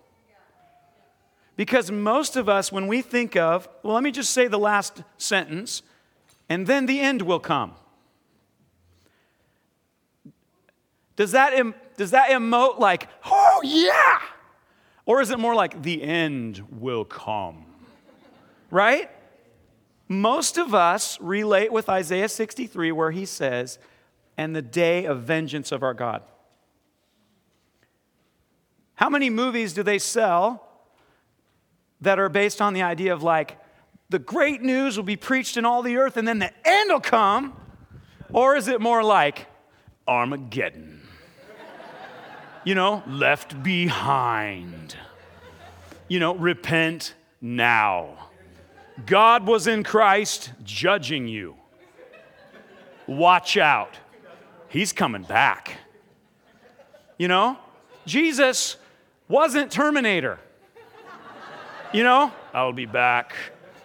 Because 1.56 1.90
most 1.90 2.36
of 2.36 2.48
us, 2.48 2.72
when 2.72 2.86
we 2.86 3.00
think 3.00 3.36
of, 3.36 3.68
well, 3.82 3.94
let 3.94 4.02
me 4.02 4.10
just 4.10 4.30
say 4.30 4.48
the 4.48 4.58
last 4.58 5.02
sentence, 5.18 5.82
and 6.48 6.66
then 6.66 6.86
the 6.86 7.00
end 7.00 7.22
will 7.22 7.40
come. 7.40 7.72
Does 11.16 11.32
that, 11.32 11.52
does 11.96 12.10
that 12.10 12.30
emote 12.30 12.80
like, 12.80 13.08
oh 13.24 13.60
yeah? 13.64 14.18
Or 15.06 15.20
is 15.20 15.30
it 15.30 15.38
more 15.38 15.54
like, 15.54 15.82
the 15.82 16.02
end 16.02 16.62
will 16.70 17.04
come? 17.04 17.66
Right? 18.70 19.10
Most 20.08 20.58
of 20.58 20.74
us 20.74 21.18
relate 21.20 21.72
with 21.72 21.88
Isaiah 21.88 22.28
63, 22.28 22.92
where 22.92 23.10
he 23.10 23.24
says, 23.24 23.78
and 24.36 24.54
the 24.54 24.62
day 24.62 25.04
of 25.04 25.22
vengeance 25.22 25.72
of 25.72 25.82
our 25.82 25.94
God. 25.94 26.22
How 28.94 29.08
many 29.08 29.30
movies 29.30 29.72
do 29.72 29.82
they 29.82 29.98
sell 29.98 30.68
that 32.00 32.18
are 32.18 32.28
based 32.28 32.60
on 32.60 32.74
the 32.74 32.82
idea 32.82 33.12
of 33.12 33.22
like, 33.22 33.58
the 34.10 34.18
great 34.18 34.62
news 34.62 34.96
will 34.96 35.04
be 35.04 35.16
preached 35.16 35.56
in 35.56 35.64
all 35.64 35.82
the 35.82 35.96
earth 35.96 36.16
and 36.16 36.28
then 36.28 36.38
the 36.38 36.52
end 36.64 36.90
will 36.90 37.00
come? 37.00 37.56
Or 38.32 38.56
is 38.56 38.68
it 38.68 38.80
more 38.80 39.02
like 39.02 39.46
Armageddon? 40.06 41.00
You 42.64 42.74
know, 42.74 43.02
left 43.06 43.62
behind. 43.62 44.96
You 46.08 46.20
know, 46.20 46.34
repent 46.34 47.14
now. 47.40 48.23
God 49.06 49.46
was 49.46 49.66
in 49.66 49.82
Christ 49.82 50.52
judging 50.62 51.26
you. 51.26 51.56
Watch 53.06 53.56
out. 53.56 53.98
He's 54.68 54.92
coming 54.92 55.22
back. 55.22 55.78
You 57.18 57.28
know, 57.28 57.58
Jesus 58.06 58.76
wasn't 59.28 59.70
Terminator. 59.70 60.38
You 61.92 62.02
know, 62.02 62.32
I'll 62.52 62.72
be 62.72 62.86
back. 62.86 63.34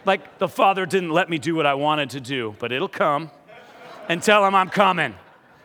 Like 0.05 0.39
the 0.39 0.47
Father 0.47 0.85
didn't 0.85 1.11
let 1.11 1.29
me 1.29 1.37
do 1.37 1.55
what 1.55 1.65
I 1.65 1.73
wanted 1.73 2.11
to 2.11 2.21
do, 2.21 2.55
but 2.59 2.71
it'll 2.71 2.87
come 2.87 3.29
and 4.07 4.21
tell 4.23 4.45
him 4.45 4.55
I'm 4.55 4.69
coming. 4.69 5.15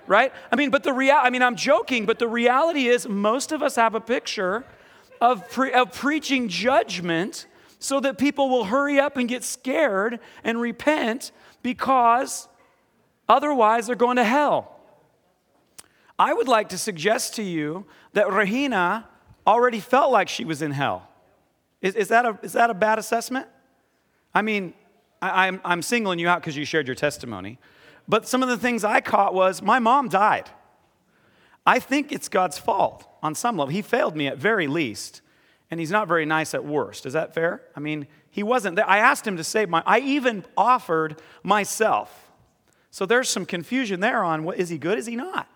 Right? 0.07 0.33
I 0.53 0.57
mean, 0.57 0.71
but 0.71 0.83
the 0.83 0.93
real 0.93 1.17
I 1.19 1.31
mean, 1.31 1.43
I'm 1.43 1.57
joking, 1.57 2.05
but 2.05 2.19
the 2.19 2.29
reality 2.29 2.89
is 2.89 3.09
most 3.09 3.53
of 3.53 3.63
us 3.63 3.77
have 3.77 3.95
a 3.95 4.01
picture 4.01 4.65
of, 5.21 5.49
pre- 5.51 5.73
of 5.73 5.93
preaching 5.93 6.49
judgment 6.49 7.47
so 7.85 8.01
that 8.01 8.16
people 8.16 8.49
will 8.49 8.64
hurry 8.64 8.99
up 8.99 9.18
and 9.18 9.29
get 9.29 9.44
scared 9.44 10.18
and 10.42 10.59
repent 10.59 11.33
because 11.62 12.49
otherwise 13.29 13.87
they're 13.87 13.94
going 13.94 14.16
to 14.16 14.25
hell. 14.25 14.81
I 16.18 16.33
would 16.33 16.49
like 16.49 16.70
to 16.70 16.79
suggest 16.79 17.35
to 17.35 17.42
you 17.42 17.85
that 18.14 18.33
Regina 18.33 19.07
already 19.47 19.81
felt 19.81 20.11
like 20.11 20.31
she 20.31 20.47
was 20.47 20.62
in 20.62 20.70
hell. 20.70 21.11
Is, 21.83 21.94
is, 21.94 22.09
that, 22.09 22.25
a, 22.25 22.38
is 22.42 22.55
that 22.55 22.70
a 22.70 22.75
bad 22.75 22.99
assessment? 22.99 23.49
I 24.35 24.40
mean, 24.40 24.73
I, 25.20 25.49
I'm, 25.49 25.61
I'm 25.62 25.83
singling 25.83 26.18
you 26.18 26.27
out 26.27 26.40
because 26.40 26.57
you 26.57 26.64
shared 26.64 26.88
your 26.88 26.97
testimony. 26.97 27.59
But 28.09 28.27
some 28.27 28.42
of 28.42 28.49
the 28.49 28.57
things 28.57 28.83
I 28.83 29.03
caught 29.03 29.35
was 29.35 29.61
my 29.61 29.79
mom 29.79 30.09
died. 30.09 30.49
I 31.66 31.81
think 31.81 32.12
it's 32.12 32.31
God's 32.31 32.57
fault 32.57 33.07
on 33.23 33.35
some 33.35 33.59
level. 33.59 33.70
He 33.73 33.83
failed 33.83 34.16
me 34.16 34.27
at 34.27 34.38
very 34.38 34.68
least, 34.68 35.20
and 35.70 35.81
he's 35.81 35.90
not 35.90 36.09
very 36.09 36.27
nice 36.27 36.55
at 36.55 36.64
worst. 36.64 37.07
Is 37.07 37.14
that 37.14 37.35
fair? 37.35 37.62
I 37.74 37.81
mean, 37.81 38.07
he 38.31 38.42
wasn't 38.42 38.77
there. 38.77 38.88
I 38.88 38.98
asked 38.98 39.27
him 39.27 39.37
to 39.37 39.44
save 39.44 39.68
my, 39.68 39.83
I 39.87 40.00
even 40.00 40.44
offered 40.57 41.20
myself. 41.42 42.33
So 42.90 43.07
there's 43.07 43.29
some 43.29 43.46
confusion 43.46 44.00
there 44.00 44.22
on 44.22 44.44
what, 44.44 44.59
is 44.59 44.68
he 44.68 44.79
good, 44.79 44.98
is 44.98 45.07
he 45.07 45.16
not? 45.16 45.48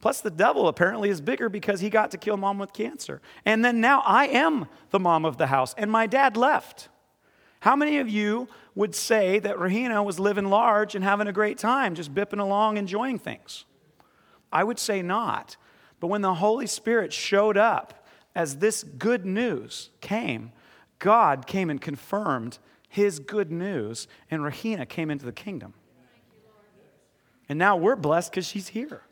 Plus, 0.00 0.20
the 0.20 0.30
devil 0.30 0.66
apparently 0.66 1.08
is 1.10 1.20
bigger 1.20 1.48
because 1.48 1.80
he 1.80 1.88
got 1.88 2.10
to 2.10 2.18
kill 2.18 2.36
mom 2.36 2.58
with 2.58 2.72
cancer. 2.72 3.22
And 3.46 3.64
then 3.64 3.80
now 3.80 4.02
I 4.04 4.26
am 4.26 4.66
the 4.90 4.98
mom 4.98 5.24
of 5.24 5.38
the 5.38 5.46
house, 5.46 5.74
and 5.78 5.90
my 5.90 6.06
dad 6.06 6.36
left. 6.36 6.88
How 7.60 7.76
many 7.76 7.98
of 7.98 8.08
you 8.08 8.48
would 8.74 8.94
say 8.94 9.38
that 9.38 9.60
Regina 9.60 10.02
was 10.02 10.18
living 10.18 10.46
large 10.46 10.96
and 10.96 11.04
having 11.04 11.28
a 11.28 11.32
great 11.32 11.56
time, 11.56 11.94
just 11.94 12.12
bipping 12.12 12.40
along, 12.40 12.76
enjoying 12.76 13.20
things? 13.20 13.64
I 14.52 14.64
would 14.64 14.80
say 14.80 15.00
not. 15.00 15.56
But 16.00 16.08
when 16.08 16.22
the 16.22 16.34
Holy 16.34 16.66
Spirit 16.66 17.12
showed 17.12 17.56
up 17.56 18.01
as 18.34 18.58
this 18.58 18.82
good 18.82 19.26
news 19.26 19.90
came, 20.00 20.52
God 20.98 21.46
came 21.46 21.70
and 21.70 21.80
confirmed 21.80 22.58
his 22.88 23.18
good 23.18 23.50
news, 23.50 24.06
and 24.30 24.44
Regina 24.44 24.86
came 24.86 25.10
into 25.10 25.24
the 25.24 25.32
kingdom. 25.32 25.74
And 27.48 27.58
now 27.58 27.76
we're 27.76 27.96
blessed 27.96 28.30
because 28.30 28.46
she's 28.46 28.68
here. 28.68 29.02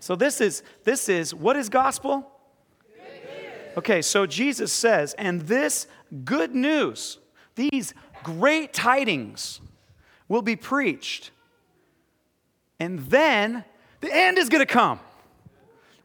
So 0.00 0.14
this 0.14 0.40
is 0.40 0.62
this 0.84 1.08
is 1.08 1.34
what 1.34 1.56
is 1.56 1.68
gospel? 1.68 2.30
Okay, 3.76 4.02
so 4.02 4.26
Jesus 4.26 4.72
says, 4.72 5.14
and 5.14 5.42
this 5.42 5.86
good 6.24 6.54
news, 6.54 7.18
these 7.54 7.94
great 8.24 8.72
tidings 8.72 9.60
will 10.26 10.42
be 10.42 10.56
preached. 10.56 11.30
And 12.80 12.98
then 13.10 13.64
the 14.00 14.12
end 14.12 14.36
is 14.36 14.48
going 14.48 14.66
to 14.66 14.72
come. 14.72 14.98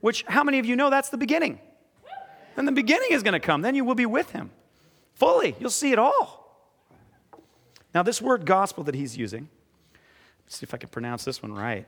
Which 0.01 0.23
how 0.27 0.43
many 0.43 0.59
of 0.59 0.65
you 0.65 0.75
know 0.75 0.89
that's 0.89 1.09
the 1.09 1.17
beginning? 1.17 1.59
And 2.55 2.67
the 2.67 2.71
beginning 2.71 3.09
is 3.11 3.23
going 3.23 3.33
to 3.33 3.39
come. 3.39 3.61
Then 3.61 3.75
you 3.75 3.83
will 3.83 3.95
be 3.95 4.05
with 4.05 4.31
him 4.31 4.51
fully. 5.15 5.55
You'll 5.59 5.69
see 5.69 5.91
it 5.91 5.99
all. 5.99 6.41
Now, 7.93 8.03
this 8.03 8.21
word 8.21 8.45
gospel 8.45 8.83
that 8.85 8.95
he's 8.95 9.17
using, 9.17 9.49
let's 10.45 10.57
see 10.57 10.63
if 10.63 10.73
I 10.73 10.77
can 10.77 10.89
pronounce 10.89 11.23
this 11.23 11.41
one 11.41 11.53
right. 11.53 11.85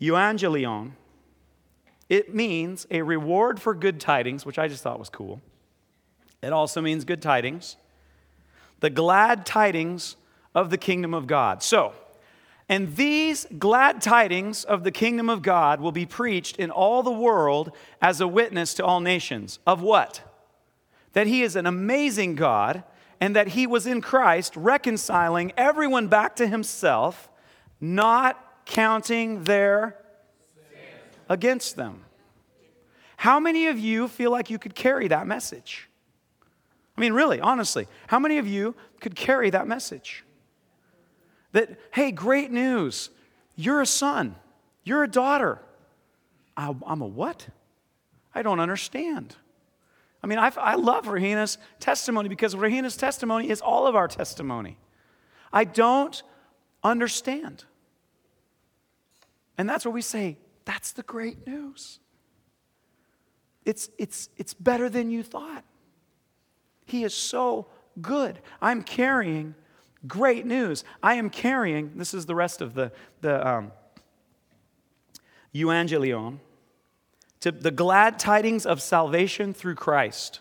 Euangelion, 0.00 0.92
it 2.08 2.34
means 2.34 2.86
a 2.90 3.02
reward 3.02 3.60
for 3.60 3.74
good 3.74 4.00
tidings, 4.00 4.44
which 4.46 4.58
I 4.58 4.68
just 4.68 4.82
thought 4.82 4.98
was 4.98 5.08
cool. 5.08 5.40
It 6.42 6.52
also 6.52 6.80
means 6.80 7.04
good 7.04 7.22
tidings, 7.22 7.76
the 8.80 8.90
glad 8.90 9.44
tidings 9.44 10.16
of 10.54 10.70
the 10.70 10.78
kingdom 10.78 11.14
of 11.14 11.26
God. 11.26 11.62
So, 11.62 11.94
and 12.68 12.96
these 12.96 13.46
glad 13.58 14.02
tidings 14.02 14.64
of 14.64 14.84
the 14.84 14.90
kingdom 14.90 15.30
of 15.30 15.40
God 15.42 15.80
will 15.80 15.92
be 15.92 16.04
preached 16.04 16.56
in 16.58 16.70
all 16.70 17.02
the 17.02 17.10
world 17.10 17.72
as 18.02 18.20
a 18.20 18.28
witness 18.28 18.74
to 18.74 18.84
all 18.84 19.00
nations. 19.00 19.58
Of 19.66 19.80
what? 19.80 20.22
That 21.14 21.26
He 21.26 21.42
is 21.42 21.56
an 21.56 21.66
amazing 21.66 22.34
God 22.34 22.84
and 23.20 23.34
that 23.34 23.48
He 23.48 23.66
was 23.66 23.86
in 23.86 24.02
Christ 24.02 24.54
reconciling 24.54 25.52
everyone 25.56 26.08
back 26.08 26.36
to 26.36 26.46
Himself, 26.46 27.30
not 27.80 28.64
counting 28.66 29.44
their 29.44 29.96
against 31.30 31.76
them. 31.76 32.04
How 33.16 33.40
many 33.40 33.66
of 33.66 33.78
you 33.78 34.08
feel 34.08 34.30
like 34.30 34.50
you 34.50 34.58
could 34.58 34.74
carry 34.74 35.08
that 35.08 35.26
message? 35.26 35.88
I 36.96 37.00
mean, 37.00 37.12
really, 37.12 37.40
honestly, 37.40 37.86
how 38.08 38.18
many 38.18 38.38
of 38.38 38.46
you 38.46 38.74
could 39.00 39.14
carry 39.14 39.50
that 39.50 39.66
message? 39.66 40.24
That, 41.52 41.78
hey, 41.92 42.10
great 42.10 42.50
news, 42.50 43.10
you're 43.56 43.80
a 43.80 43.86
son. 43.86 44.36
You're 44.84 45.02
a 45.02 45.08
daughter. 45.08 45.60
I'm 46.56 47.02
a 47.02 47.06
what? 47.06 47.46
I 48.34 48.42
don't 48.42 48.60
understand. 48.60 49.36
I 50.22 50.26
mean, 50.26 50.38
I, 50.38 50.50
I 50.56 50.74
love 50.74 51.06
Regina's 51.06 51.58
testimony 51.78 52.28
because 52.28 52.56
Regina's 52.56 52.96
testimony 52.96 53.50
is 53.50 53.60
all 53.60 53.86
of 53.86 53.94
our 53.94 54.08
testimony. 54.08 54.76
I 55.52 55.64
don't 55.64 56.22
understand. 56.82 57.64
And 59.56 59.68
that's 59.68 59.84
what 59.84 59.94
we 59.94 60.02
say 60.02 60.38
that's 60.64 60.92
the 60.92 61.02
great 61.02 61.46
news. 61.46 61.98
It's, 63.64 63.88
it's, 63.98 64.28
it's 64.36 64.54
better 64.54 64.88
than 64.88 65.10
you 65.10 65.22
thought. 65.22 65.64
He 66.84 67.04
is 67.04 67.14
so 67.14 67.68
good. 68.00 68.38
I'm 68.60 68.82
carrying 68.82 69.54
great 70.06 70.46
news. 70.46 70.84
I 71.02 71.14
am 71.14 71.30
carrying, 71.30 71.92
this 71.96 72.14
is 72.14 72.26
the 72.26 72.34
rest 72.34 72.60
of 72.60 72.74
the, 72.74 72.92
the 73.20 73.46
um, 73.46 73.72
Evangelion, 75.54 76.38
to 77.40 77.52
the 77.52 77.70
glad 77.70 78.18
tidings 78.18 78.66
of 78.66 78.82
salvation 78.82 79.52
through 79.54 79.76
Christ. 79.76 80.40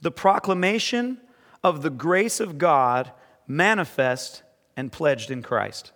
The 0.00 0.10
proclamation 0.10 1.18
of 1.62 1.82
the 1.82 1.90
grace 1.90 2.40
of 2.40 2.58
God 2.58 3.10
manifest 3.46 4.42
and 4.76 4.92
pledged 4.92 5.30
in 5.30 5.42
Christ. 5.42 5.92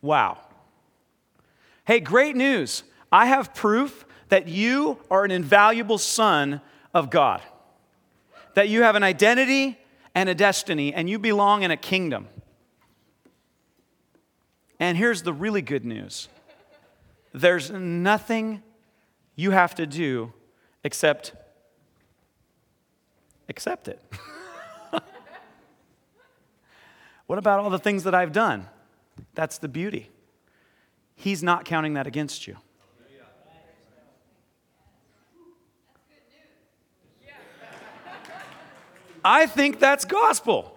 Wow. 0.00 0.38
Hey, 1.84 2.00
great 2.00 2.36
news. 2.36 2.82
I 3.10 3.26
have 3.26 3.54
proof 3.54 4.04
that 4.28 4.48
you 4.48 4.98
are 5.10 5.24
an 5.24 5.30
invaluable 5.30 5.98
son 5.98 6.60
of 6.94 7.10
God, 7.10 7.40
that 8.54 8.68
you 8.68 8.82
have 8.82 8.96
an 8.96 9.02
identity 9.02 9.78
and 10.14 10.28
a 10.28 10.34
destiny, 10.34 10.92
and 10.92 11.08
you 11.08 11.18
belong 11.18 11.62
in 11.62 11.70
a 11.70 11.76
kingdom. 11.76 12.28
And 14.78 14.98
here's 14.98 15.22
the 15.22 15.32
really 15.32 15.62
good 15.62 15.84
news 15.84 16.28
there's 17.32 17.70
nothing 17.70 18.62
you 19.36 19.52
have 19.52 19.74
to 19.76 19.86
do 19.86 20.32
except 20.84 21.32
accept 23.48 23.88
it. 23.88 24.00
what 27.26 27.38
about 27.38 27.60
all 27.60 27.70
the 27.70 27.78
things 27.78 28.04
that 28.04 28.14
I've 28.14 28.32
done? 28.32 28.68
That's 29.34 29.58
the 29.58 29.68
beauty. 29.68 30.10
He's 31.14 31.42
not 31.42 31.64
counting 31.64 31.94
that 31.94 32.06
against 32.06 32.46
you. 32.46 32.56
I 39.24 39.46
think 39.46 39.78
that's 39.78 40.04
gospel. 40.04 40.76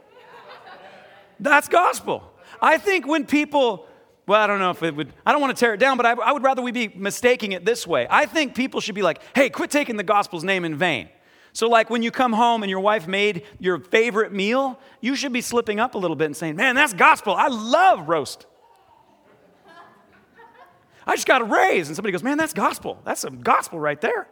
That's 1.39 1.67
gospel. 1.67 2.23
I 2.61 2.77
think 2.77 3.05
when 3.07 3.25
people, 3.25 3.87
well, 4.27 4.41
I 4.41 4.47
don't 4.47 4.59
know 4.59 4.71
if 4.71 4.81
it 4.83 4.95
would, 4.95 5.11
I 5.25 5.31
don't 5.31 5.41
want 5.41 5.55
to 5.55 5.59
tear 5.59 5.73
it 5.73 5.79
down, 5.79 5.97
but 5.97 6.05
I, 6.05 6.13
I, 6.13 6.31
would 6.31 6.43
rather 6.43 6.61
we 6.61 6.71
be 6.71 6.87
mistaking 6.87 7.51
it 7.51 7.65
this 7.65 7.85
way. 7.85 8.07
I 8.09 8.25
think 8.25 8.55
people 8.55 8.79
should 8.79 8.95
be 8.95 9.01
like, 9.01 9.21
hey, 9.35 9.49
quit 9.49 9.69
taking 9.69 9.97
the 9.97 10.03
gospel's 10.03 10.43
name 10.43 10.63
in 10.63 10.77
vain. 10.77 11.09
So, 11.51 11.69
like 11.69 11.89
when 11.89 12.03
you 12.03 12.11
come 12.11 12.33
home 12.33 12.63
and 12.63 12.69
your 12.69 12.81
wife 12.81 13.07
made 13.07 13.43
your 13.59 13.79
favorite 13.79 14.33
meal, 14.33 14.77
you 14.99 15.15
should 15.15 15.31
be 15.31 15.39
slipping 15.41 15.79
up 15.79 15.95
a 15.95 15.97
little 15.97 16.15
bit 16.15 16.25
and 16.25 16.35
saying, 16.35 16.57
man, 16.57 16.75
that's 16.75 16.93
gospel. 16.93 17.33
I 17.33 17.47
love 17.47 18.09
roast. 18.09 18.45
I 21.07 21.15
just 21.15 21.27
got 21.27 21.41
a 21.41 21.45
raise. 21.45 21.87
And 21.87 21.95
somebody 21.95 22.11
goes, 22.11 22.23
man, 22.23 22.37
that's 22.37 22.53
gospel. 22.53 22.99
That's 23.05 23.21
some 23.21 23.41
gospel 23.41 23.79
right 23.79 23.99
there. 24.01 24.27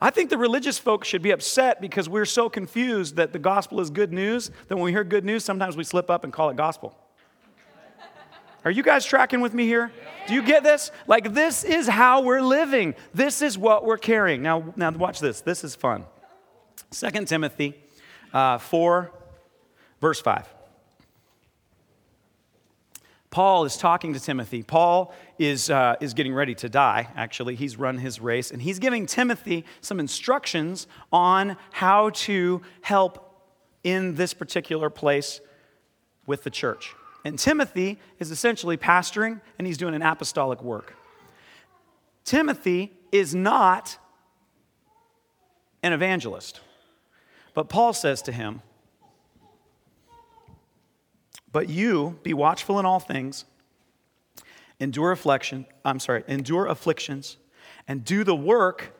I 0.00 0.10
think 0.10 0.30
the 0.30 0.38
religious 0.38 0.78
folks 0.78 1.06
should 1.06 1.20
be 1.20 1.30
upset 1.30 1.80
because 1.80 2.08
we're 2.08 2.24
so 2.24 2.48
confused 2.48 3.16
that 3.16 3.32
the 3.32 3.38
gospel 3.38 3.80
is 3.80 3.90
good 3.90 4.12
news 4.12 4.50
that 4.68 4.76
when 4.76 4.84
we 4.84 4.92
hear 4.92 5.04
good 5.04 5.24
news, 5.24 5.44
sometimes 5.44 5.76
we 5.76 5.84
slip 5.84 6.08
up 6.10 6.24
and 6.24 6.32
call 6.32 6.48
it 6.48 6.56
gospel. 6.56 6.96
Are 8.64 8.70
you 8.70 8.82
guys 8.82 9.04
tracking 9.04 9.40
with 9.40 9.54
me 9.54 9.66
here? 9.66 9.90
Do 10.26 10.34
you 10.34 10.42
get 10.42 10.62
this? 10.62 10.90
Like, 11.06 11.32
this 11.32 11.64
is 11.64 11.88
how 11.88 12.22
we're 12.22 12.42
living. 12.42 12.94
This 13.14 13.40
is 13.40 13.56
what 13.56 13.84
we're 13.84 13.98
carrying. 13.98 14.42
Now, 14.42 14.72
now 14.76 14.90
watch 14.90 15.20
this. 15.20 15.40
This 15.40 15.64
is 15.64 15.74
fun. 15.74 16.04
2 16.90 17.24
Timothy 17.24 17.74
uh, 18.32 18.58
4, 18.58 19.12
verse 20.00 20.20
5. 20.20 20.54
Paul 23.30 23.64
is 23.64 23.76
talking 23.76 24.12
to 24.14 24.20
Timothy. 24.20 24.62
Paul 24.62 25.14
is, 25.40 25.70
uh, 25.70 25.96
is 26.02 26.12
getting 26.12 26.34
ready 26.34 26.54
to 26.54 26.68
die, 26.68 27.08
actually. 27.16 27.54
He's 27.54 27.78
run 27.78 27.96
his 27.96 28.20
race, 28.20 28.50
and 28.50 28.60
he's 28.60 28.78
giving 28.78 29.06
Timothy 29.06 29.64
some 29.80 29.98
instructions 29.98 30.86
on 31.10 31.56
how 31.72 32.10
to 32.10 32.60
help 32.82 33.42
in 33.82 34.16
this 34.16 34.34
particular 34.34 34.90
place 34.90 35.40
with 36.26 36.44
the 36.44 36.50
church. 36.50 36.94
And 37.24 37.38
Timothy 37.38 37.98
is 38.18 38.30
essentially 38.30 38.76
pastoring, 38.76 39.40
and 39.58 39.66
he's 39.66 39.78
doing 39.78 39.94
an 39.94 40.02
apostolic 40.02 40.62
work. 40.62 40.94
Timothy 42.22 42.92
is 43.10 43.34
not 43.34 43.96
an 45.82 45.94
evangelist, 45.94 46.60
but 47.54 47.70
Paul 47.70 47.94
says 47.94 48.20
to 48.22 48.32
him, 48.32 48.60
but 51.50 51.70
you 51.70 52.18
be 52.22 52.34
watchful 52.34 52.78
in 52.78 52.84
all 52.84 53.00
things, 53.00 53.46
endure 54.80 55.12
affliction, 55.12 55.66
I'm 55.84 56.00
sorry, 56.00 56.24
endure 56.26 56.66
afflictions, 56.66 57.36
and 57.86 58.04
do 58.04 58.24
the 58.24 58.34
work 58.34 58.92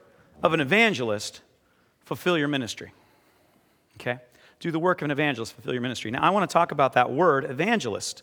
of 0.42 0.52
an 0.52 0.60
evangelist, 0.60 1.40
fulfill 2.04 2.38
your 2.38 2.48
ministry. 2.48 2.92
Okay? 4.00 4.18
Do 4.60 4.70
the 4.70 4.78
work 4.78 5.00
of 5.00 5.06
an 5.06 5.10
evangelist, 5.10 5.54
fulfill 5.54 5.72
your 5.72 5.82
ministry. 5.82 6.10
Now, 6.10 6.22
I 6.22 6.30
want 6.30 6.48
to 6.48 6.52
talk 6.52 6.70
about 6.70 6.92
that 6.92 7.10
word, 7.10 7.44
evangelist. 7.44 8.22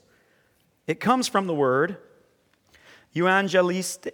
It 0.85 0.99
comes 0.99 1.27
from 1.27 1.47
the 1.47 1.53
word 1.53 1.97
evangelist, 3.13 4.07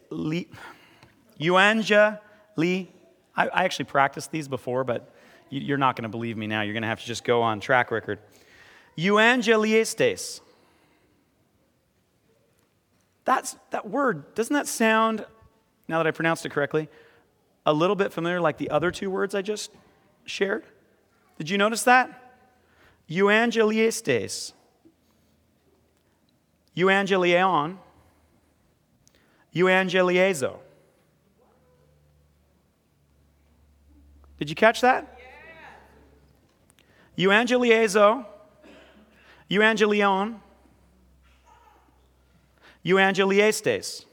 euangeli. 1.40 2.88
I, 3.36 3.48
I 3.48 3.64
actually 3.64 3.86
practiced 3.86 4.32
these 4.32 4.48
before, 4.48 4.84
but 4.84 5.14
you're 5.50 5.78
not 5.78 5.96
going 5.96 6.04
to 6.04 6.10
believe 6.10 6.38
me 6.38 6.48
now. 6.48 6.62
You're 6.62 6.74
going 6.74 6.84
to 6.84 6.88
have 6.88 7.02
to 7.02 7.06
just 7.06 7.24
go 7.24 7.42
on 7.42 7.60
track 7.60 7.92
record. 7.92 8.20
Euangeliestes. 8.98 10.40
That's, 13.26 13.56
that 13.72 13.90
word, 13.90 14.36
doesn't 14.36 14.54
that 14.54 14.68
sound, 14.68 15.26
now 15.88 15.98
that 15.98 16.08
I 16.08 16.12
pronounced 16.12 16.46
it 16.46 16.50
correctly, 16.50 16.90
a 17.66 17.74
little 17.74 17.96
bit 17.96 18.12
familiar 18.12 18.42
like 18.42 18.58
the 18.58 18.70
other 18.70 18.92
two 18.92 19.10
words 19.10 19.34
I 19.34 19.42
just 19.42 19.72
shared? 20.26 20.66
Did 21.38 21.50
you 21.50 21.58
notice 21.58 21.84
that? 21.84 22.36
Euangeliestes. 23.10 24.54
Euangelion. 26.76 27.78
Euangeliezo. 29.56 30.58
Did 34.40 34.50
you 34.50 34.56
catch 34.56 34.82
that? 34.82 35.20
Yeah. 37.18 37.26
Euangeliezo 37.26 38.26
Evangelion, 39.54 40.40
Evangeliestes. 42.86 44.06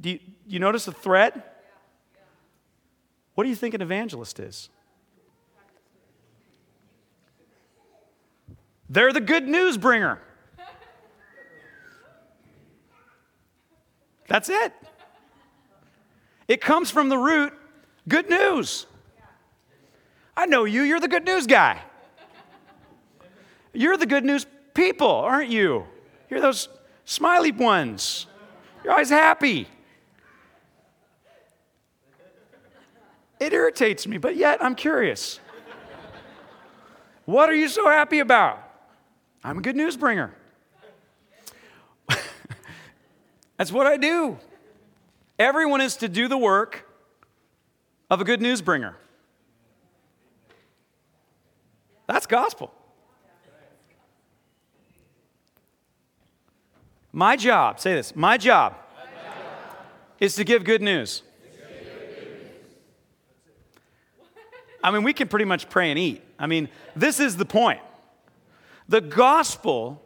Do 0.00 0.10
you, 0.10 0.18
you 0.46 0.58
notice 0.58 0.86
the 0.86 0.92
thread? 0.92 1.42
What 3.34 3.44
do 3.44 3.50
you 3.50 3.56
think 3.56 3.74
an 3.74 3.82
evangelist 3.82 4.40
is? 4.40 4.70
They're 8.88 9.12
the 9.12 9.20
good 9.20 9.46
news 9.46 9.76
bringer. 9.76 10.18
That's 14.26 14.48
it. 14.48 14.72
It 16.48 16.60
comes 16.60 16.90
from 16.90 17.08
the 17.08 17.18
root 17.18 17.52
good 18.08 18.28
news. 18.28 18.86
I 20.36 20.46
know 20.46 20.64
you, 20.64 20.82
you're 20.82 21.00
the 21.00 21.08
good 21.08 21.24
news 21.24 21.46
guy. 21.46 21.80
You're 23.72 23.96
the 23.96 24.06
good 24.06 24.24
news 24.24 24.46
people, 24.74 25.08
aren't 25.08 25.50
you? 25.50 25.84
You're 26.28 26.40
those 26.40 26.68
smiley 27.04 27.52
ones. 27.52 28.26
You're 28.82 28.92
always 28.92 29.10
happy. 29.10 29.68
It 33.38 33.52
irritates 33.52 34.06
me, 34.06 34.18
but 34.18 34.36
yet 34.36 34.62
I'm 34.62 34.74
curious. 34.74 35.40
What 37.24 37.48
are 37.48 37.54
you 37.54 37.68
so 37.68 37.88
happy 37.88 38.18
about? 38.18 38.62
I'm 39.42 39.58
a 39.58 39.62
good 39.62 39.76
news 39.76 39.96
bringer. 39.96 40.34
That's 43.56 43.72
what 43.72 43.86
I 43.86 43.96
do. 43.96 44.38
Everyone 45.38 45.80
is 45.80 45.96
to 45.96 46.08
do 46.08 46.28
the 46.28 46.36
work 46.36 46.86
of 48.10 48.20
a 48.20 48.24
good 48.24 48.42
news 48.42 48.60
bringer. 48.60 48.96
That's 52.06 52.26
gospel. 52.26 52.74
My 57.12 57.36
job, 57.36 57.80
say 57.80 57.94
this, 57.94 58.14
my 58.14 58.36
job, 58.36 58.74
my 58.96 59.04
job. 59.04 59.44
is 60.20 60.36
to 60.36 60.44
give 60.44 60.64
good 60.64 60.82
news. 60.82 61.22
I 64.82 64.90
mean, 64.90 65.02
we 65.02 65.12
can 65.12 65.28
pretty 65.28 65.44
much 65.44 65.68
pray 65.68 65.90
and 65.90 65.98
eat. 65.98 66.22
I 66.38 66.46
mean, 66.46 66.68
this 66.96 67.20
is 67.20 67.36
the 67.36 67.44
point, 67.44 67.80
The 68.88 69.00
gospel 69.00 70.02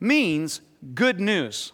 means 0.00 0.60
good 0.94 1.20
news. 1.20 1.72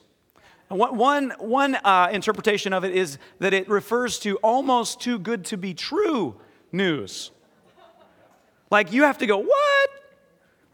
One, 0.68 1.30
one 1.38 1.76
uh, 1.76 2.08
interpretation 2.12 2.72
of 2.72 2.84
it 2.84 2.94
is 2.94 3.18
that 3.38 3.54
it 3.54 3.68
refers 3.68 4.18
to 4.20 4.36
almost 4.36 5.00
too 5.00 5.18
good 5.18 5.44
to 5.46 5.56
be 5.56 5.72
true 5.72 6.36
news. 6.72 7.30
Like 8.70 8.92
you 8.92 9.04
have 9.04 9.18
to 9.18 9.26
go, 9.26 9.38
what? 9.38 9.90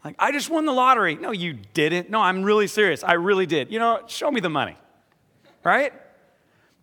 Like, 0.03 0.15
I 0.17 0.31
just 0.31 0.49
won 0.49 0.65
the 0.65 0.71
lottery. 0.71 1.15
No, 1.15 1.31
you 1.31 1.53
didn't. 1.53 2.09
No, 2.09 2.21
I'm 2.21 2.43
really 2.43 2.67
serious. 2.67 3.03
I 3.03 3.13
really 3.13 3.45
did. 3.45 3.71
You 3.71 3.79
know, 3.79 4.01
show 4.07 4.31
me 4.31 4.41
the 4.41 4.49
money. 4.49 4.75
Right? 5.63 5.93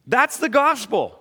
That's 0.07 0.37
the 0.37 0.49
gospel. 0.49 1.19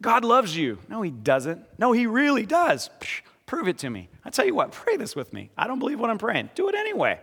God 0.00 0.24
loves 0.24 0.56
you. 0.56 0.78
No, 0.88 1.02
he 1.02 1.10
doesn't. 1.10 1.64
No, 1.78 1.92
he 1.92 2.06
really 2.06 2.46
does. 2.46 2.90
Psh, 3.00 3.22
prove 3.44 3.68
it 3.68 3.78
to 3.78 3.90
me. 3.90 4.08
I 4.24 4.30
tell 4.30 4.46
you 4.46 4.54
what, 4.54 4.72
pray 4.72 4.96
this 4.96 5.16
with 5.16 5.32
me. 5.32 5.50
I 5.58 5.66
don't 5.66 5.78
believe 5.78 5.98
what 5.98 6.10
I'm 6.10 6.18
praying. 6.18 6.50
Do 6.54 6.68
it 6.68 6.74
anyway. 6.74 7.20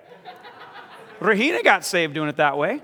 Regina 1.20 1.64
got 1.64 1.86
saved 1.86 2.14
doing 2.14 2.30
it 2.30 2.38
that 2.38 2.58
way. 2.58 2.82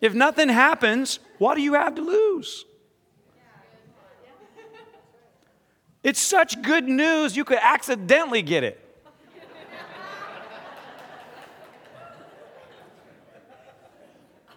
If 0.00 0.14
nothing 0.14 0.48
happens, 0.48 1.18
what 1.38 1.56
do 1.56 1.60
you 1.60 1.74
have 1.74 1.96
to 1.96 2.02
lose? 2.02 2.64
It's 6.02 6.20
such 6.20 6.62
good 6.62 6.84
news, 6.84 7.36
you 7.36 7.44
could 7.44 7.58
accidentally 7.60 8.42
get 8.42 8.64
it. 8.64 8.84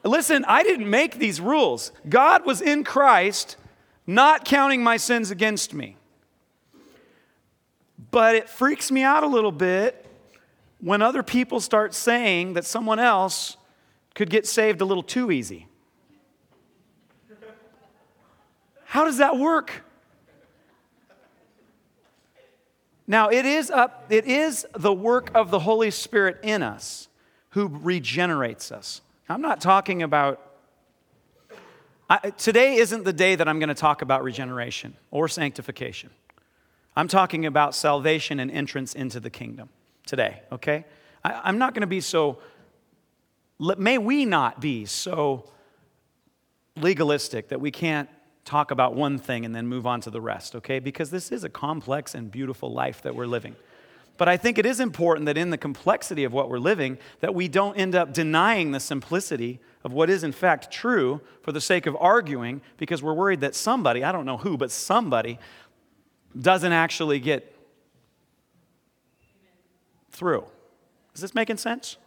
Listen, 0.03 0.43
I 0.47 0.63
didn't 0.63 0.89
make 0.89 1.19
these 1.19 1.39
rules. 1.39 1.91
God 2.09 2.45
was 2.45 2.61
in 2.61 2.83
Christ, 2.83 3.55
not 4.07 4.45
counting 4.45 4.83
my 4.83 4.97
sins 4.97 5.29
against 5.29 5.73
me. 5.73 5.95
But 8.09 8.35
it 8.35 8.49
freaks 8.49 8.91
me 8.91 9.03
out 9.03 9.23
a 9.23 9.27
little 9.27 9.51
bit 9.51 10.05
when 10.79 11.01
other 11.03 11.21
people 11.21 11.59
start 11.59 11.93
saying 11.93 12.53
that 12.53 12.65
someone 12.65 12.99
else 12.99 13.57
could 14.15 14.29
get 14.29 14.47
saved 14.47 14.81
a 14.81 14.85
little 14.85 15.03
too 15.03 15.31
easy. 15.31 15.67
How 18.85 19.05
does 19.05 19.17
that 19.17 19.37
work? 19.37 19.83
Now, 23.11 23.27
it 23.27 23.45
is, 23.45 23.69
up, 23.69 24.05
it 24.07 24.23
is 24.23 24.65
the 24.73 24.93
work 24.93 25.31
of 25.35 25.51
the 25.51 25.59
Holy 25.59 25.91
Spirit 25.91 26.37
in 26.43 26.63
us 26.63 27.09
who 27.49 27.67
regenerates 27.67 28.71
us. 28.71 29.01
I'm 29.27 29.41
not 29.41 29.59
talking 29.59 30.01
about, 30.01 30.39
I, 32.09 32.29
today 32.29 32.75
isn't 32.75 33.03
the 33.03 33.11
day 33.11 33.35
that 33.35 33.49
I'm 33.49 33.59
going 33.59 33.67
to 33.67 33.75
talk 33.75 34.01
about 34.01 34.23
regeneration 34.23 34.95
or 35.11 35.27
sanctification. 35.27 36.09
I'm 36.95 37.09
talking 37.09 37.45
about 37.45 37.75
salvation 37.75 38.39
and 38.39 38.49
entrance 38.49 38.93
into 38.93 39.19
the 39.19 39.29
kingdom 39.29 39.67
today, 40.05 40.39
okay? 40.49 40.85
I, 41.21 41.33
I'm 41.43 41.57
not 41.57 41.73
going 41.73 41.81
to 41.81 41.87
be 41.87 41.99
so 41.99 42.39
may 43.59 43.97
we 43.97 44.23
not 44.23 44.61
be 44.61 44.85
so 44.85 45.49
legalistic 46.77 47.49
that 47.49 47.59
we 47.59 47.71
can't 47.71 48.07
talk 48.45 48.71
about 48.71 48.95
one 48.95 49.17
thing 49.17 49.45
and 49.45 49.55
then 49.55 49.67
move 49.67 49.85
on 49.85 50.01
to 50.01 50.09
the 50.09 50.21
rest, 50.21 50.55
okay? 50.55 50.79
Because 50.79 51.11
this 51.11 51.31
is 51.31 51.43
a 51.43 51.49
complex 51.49 52.15
and 52.15 52.31
beautiful 52.31 52.71
life 52.71 53.01
that 53.03 53.15
we're 53.15 53.27
living. 53.27 53.55
But 54.17 54.27
I 54.27 54.37
think 54.37 54.57
it 54.57 54.65
is 54.65 54.79
important 54.79 55.25
that 55.25 55.37
in 55.37 55.49
the 55.49 55.57
complexity 55.57 56.23
of 56.23 56.33
what 56.33 56.49
we're 56.49 56.59
living, 56.59 56.97
that 57.21 57.33
we 57.33 57.47
don't 57.47 57.75
end 57.75 57.95
up 57.95 58.13
denying 58.13 58.71
the 58.71 58.79
simplicity 58.79 59.59
of 59.83 59.93
what 59.93 60.09
is 60.09 60.23
in 60.23 60.31
fact 60.31 60.71
true 60.71 61.21
for 61.41 61.51
the 61.51 61.61
sake 61.61 61.87
of 61.87 61.97
arguing 61.99 62.61
because 62.77 63.01
we're 63.01 63.13
worried 63.13 63.41
that 63.41 63.55
somebody, 63.55 64.03
I 64.03 64.11
don't 64.11 64.25
know 64.25 64.37
who, 64.37 64.57
but 64.57 64.69
somebody 64.69 65.39
doesn't 66.39 66.71
actually 66.71 67.19
get 67.19 67.55
through. 70.11 70.45
Is 71.15 71.21
this 71.21 71.33
making 71.33 71.57
sense? 71.57 71.97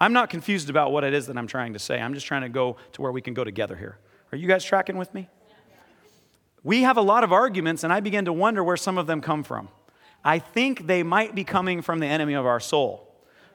I'm 0.00 0.12
not 0.12 0.30
confused 0.30 0.68
about 0.68 0.92
what 0.92 1.04
it 1.04 1.14
is 1.14 1.26
that 1.28 1.38
I'm 1.38 1.46
trying 1.46 1.72
to 1.72 1.78
say. 1.78 2.00
I'm 2.00 2.12
just 2.12 2.26
trying 2.26 2.42
to 2.42 2.48
go 2.48 2.76
to 2.92 3.02
where 3.02 3.12
we 3.12 3.22
can 3.22 3.34
go 3.34 3.44
together 3.44 3.76
here. 3.76 3.98
Are 4.32 4.36
you 4.36 4.48
guys 4.48 4.64
tracking 4.64 4.98
with 4.98 5.14
me? 5.14 5.28
We 6.66 6.82
have 6.82 6.96
a 6.96 7.00
lot 7.00 7.22
of 7.22 7.32
arguments, 7.32 7.84
and 7.84 7.92
I 7.92 8.00
begin 8.00 8.24
to 8.24 8.32
wonder 8.32 8.64
where 8.64 8.76
some 8.76 8.98
of 8.98 9.06
them 9.06 9.20
come 9.20 9.44
from. 9.44 9.68
I 10.24 10.40
think 10.40 10.88
they 10.88 11.04
might 11.04 11.32
be 11.32 11.44
coming 11.44 11.80
from 11.80 12.00
the 12.00 12.06
enemy 12.06 12.34
of 12.34 12.44
our 12.44 12.58
soul, 12.58 13.08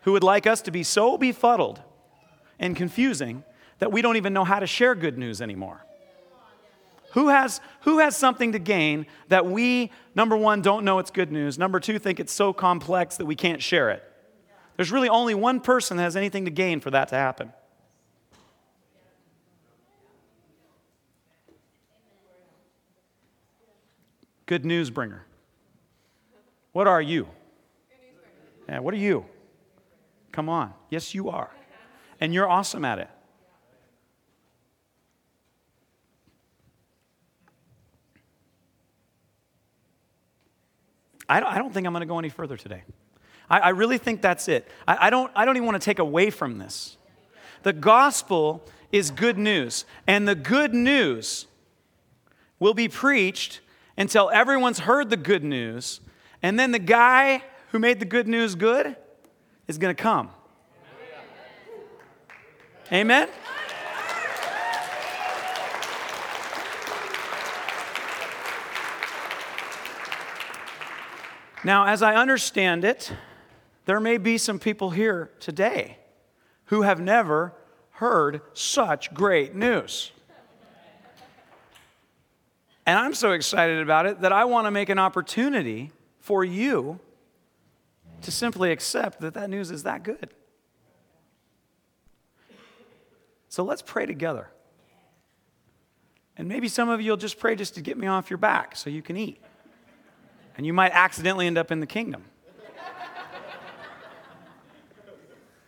who 0.03 0.13
would 0.13 0.23
like 0.23 0.47
us 0.47 0.61
to 0.61 0.71
be 0.71 0.81
so 0.81 1.17
befuddled 1.17 1.81
and 2.57 2.73
confusing 2.73 3.43
that 3.79 3.91
we 3.91 4.01
don't 4.01 4.15
even 4.15 4.31
know 4.31 4.45
how 4.45 4.59
to 4.59 4.65
share 4.65 4.95
good 4.95 5.17
news 5.17 5.41
anymore. 5.41 5.85
Who 7.11 7.27
has, 7.27 7.59
who 7.81 7.99
has 7.99 8.15
something 8.15 8.53
to 8.53 8.59
gain 8.59 9.05
that 9.27 9.45
we, 9.45 9.91
number 10.15 10.37
one, 10.37 10.61
don't 10.61 10.85
know 10.85 10.97
it's 10.99 11.11
good 11.11 11.33
news, 11.33 11.59
number 11.59 11.81
two, 11.81 11.99
think 11.99 12.21
it's 12.21 12.31
so 12.31 12.53
complex 12.53 13.17
that 13.17 13.25
we 13.25 13.35
can't 13.35 13.61
share 13.61 13.89
it? 13.89 14.01
There's 14.77 14.89
really 14.89 15.09
only 15.09 15.35
one 15.35 15.59
person 15.59 15.97
that 15.97 16.03
has 16.03 16.15
anything 16.15 16.45
to 16.45 16.51
gain 16.51 16.79
for 16.79 16.91
that 16.91 17.09
to 17.09 17.15
happen. 17.15 17.51
Good 24.45 24.65
news 24.65 24.89
bringer. 24.89 25.25
What 26.71 26.87
are 26.87 27.01
you? 27.01 27.27
Yeah, 28.67 28.79
what 28.79 28.93
are 28.93 28.97
you? 28.97 29.25
Come 30.31 30.49
on. 30.49 30.73
Yes, 30.89 31.13
you 31.13 31.29
are. 31.29 31.51
And 32.19 32.33
you're 32.33 32.49
awesome 32.49 32.85
at 32.85 32.99
it. 32.99 33.09
I 41.27 41.39
don't, 41.39 41.49
I 41.49 41.57
don't 41.57 41.73
think 41.73 41.87
I'm 41.87 41.93
going 41.93 42.01
to 42.01 42.07
go 42.07 42.19
any 42.19 42.29
further 42.29 42.57
today. 42.57 42.83
I, 43.49 43.59
I 43.59 43.69
really 43.69 43.97
think 43.97 44.21
that's 44.21 44.49
it. 44.49 44.67
I, 44.85 45.07
I, 45.07 45.09
don't, 45.09 45.31
I 45.33 45.45
don't 45.45 45.55
even 45.55 45.65
want 45.65 45.81
to 45.81 45.85
take 45.85 45.99
away 45.99 46.29
from 46.29 46.57
this. 46.57 46.97
The 47.63 47.73
gospel 47.73 48.65
is 48.91 49.11
good 49.11 49.37
news, 49.37 49.85
and 50.07 50.27
the 50.27 50.35
good 50.35 50.73
news 50.73 51.47
will 52.59 52.73
be 52.73 52.89
preached 52.89 53.61
until 53.97 54.29
everyone's 54.31 54.79
heard 54.79 55.09
the 55.09 55.17
good 55.17 55.43
news, 55.43 56.01
and 56.41 56.59
then 56.59 56.71
the 56.71 56.79
guy 56.79 57.43
who 57.71 57.79
made 57.79 57.99
the 57.99 58.05
good 58.05 58.27
news 58.27 58.55
good 58.55 58.95
is 59.67 59.77
going 59.77 59.95
to 59.95 60.01
come. 60.01 60.29
Amen? 62.91 63.29
Now, 71.63 71.85
as 71.85 72.01
I 72.01 72.15
understand 72.15 72.83
it, 72.83 73.13
there 73.85 73.99
may 73.99 74.17
be 74.17 74.37
some 74.37 74.57
people 74.57 74.89
here 74.89 75.31
today 75.39 75.99
who 76.65 76.81
have 76.81 76.99
never 76.99 77.53
heard 77.91 78.41
such 78.53 79.13
great 79.13 79.53
news. 79.53 80.11
And 82.85 82.97
I'm 82.97 83.13
so 83.13 83.31
excited 83.31 83.79
about 83.79 84.05
it 84.05 84.21
that 84.21 84.31
I 84.31 84.45
want 84.45 84.67
to 84.67 84.71
make 84.71 84.89
an 84.89 84.99
opportunity 84.99 85.91
for 86.19 86.43
you 86.43 86.99
to 88.21 88.31
simply 88.31 88.71
accept 88.71 89.21
that 89.21 89.33
that 89.33 89.49
news 89.49 89.71
is 89.71 89.83
that 89.83 90.03
good. 90.03 90.33
So 93.49 93.63
let's 93.63 93.81
pray 93.81 94.05
together. 94.05 94.49
And 96.37 96.47
maybe 96.47 96.67
some 96.67 96.89
of 96.89 97.01
you 97.01 97.11
will 97.11 97.17
just 97.17 97.37
pray 97.37 97.55
just 97.55 97.75
to 97.75 97.81
get 97.81 97.97
me 97.97 98.07
off 98.07 98.29
your 98.29 98.37
back 98.37 98.75
so 98.75 98.89
you 98.89 99.01
can 99.01 99.17
eat. 99.17 99.41
And 100.57 100.65
you 100.65 100.73
might 100.73 100.91
accidentally 100.93 101.47
end 101.47 101.57
up 101.57 101.71
in 101.71 101.79
the 101.79 101.85
kingdom. 101.85 102.23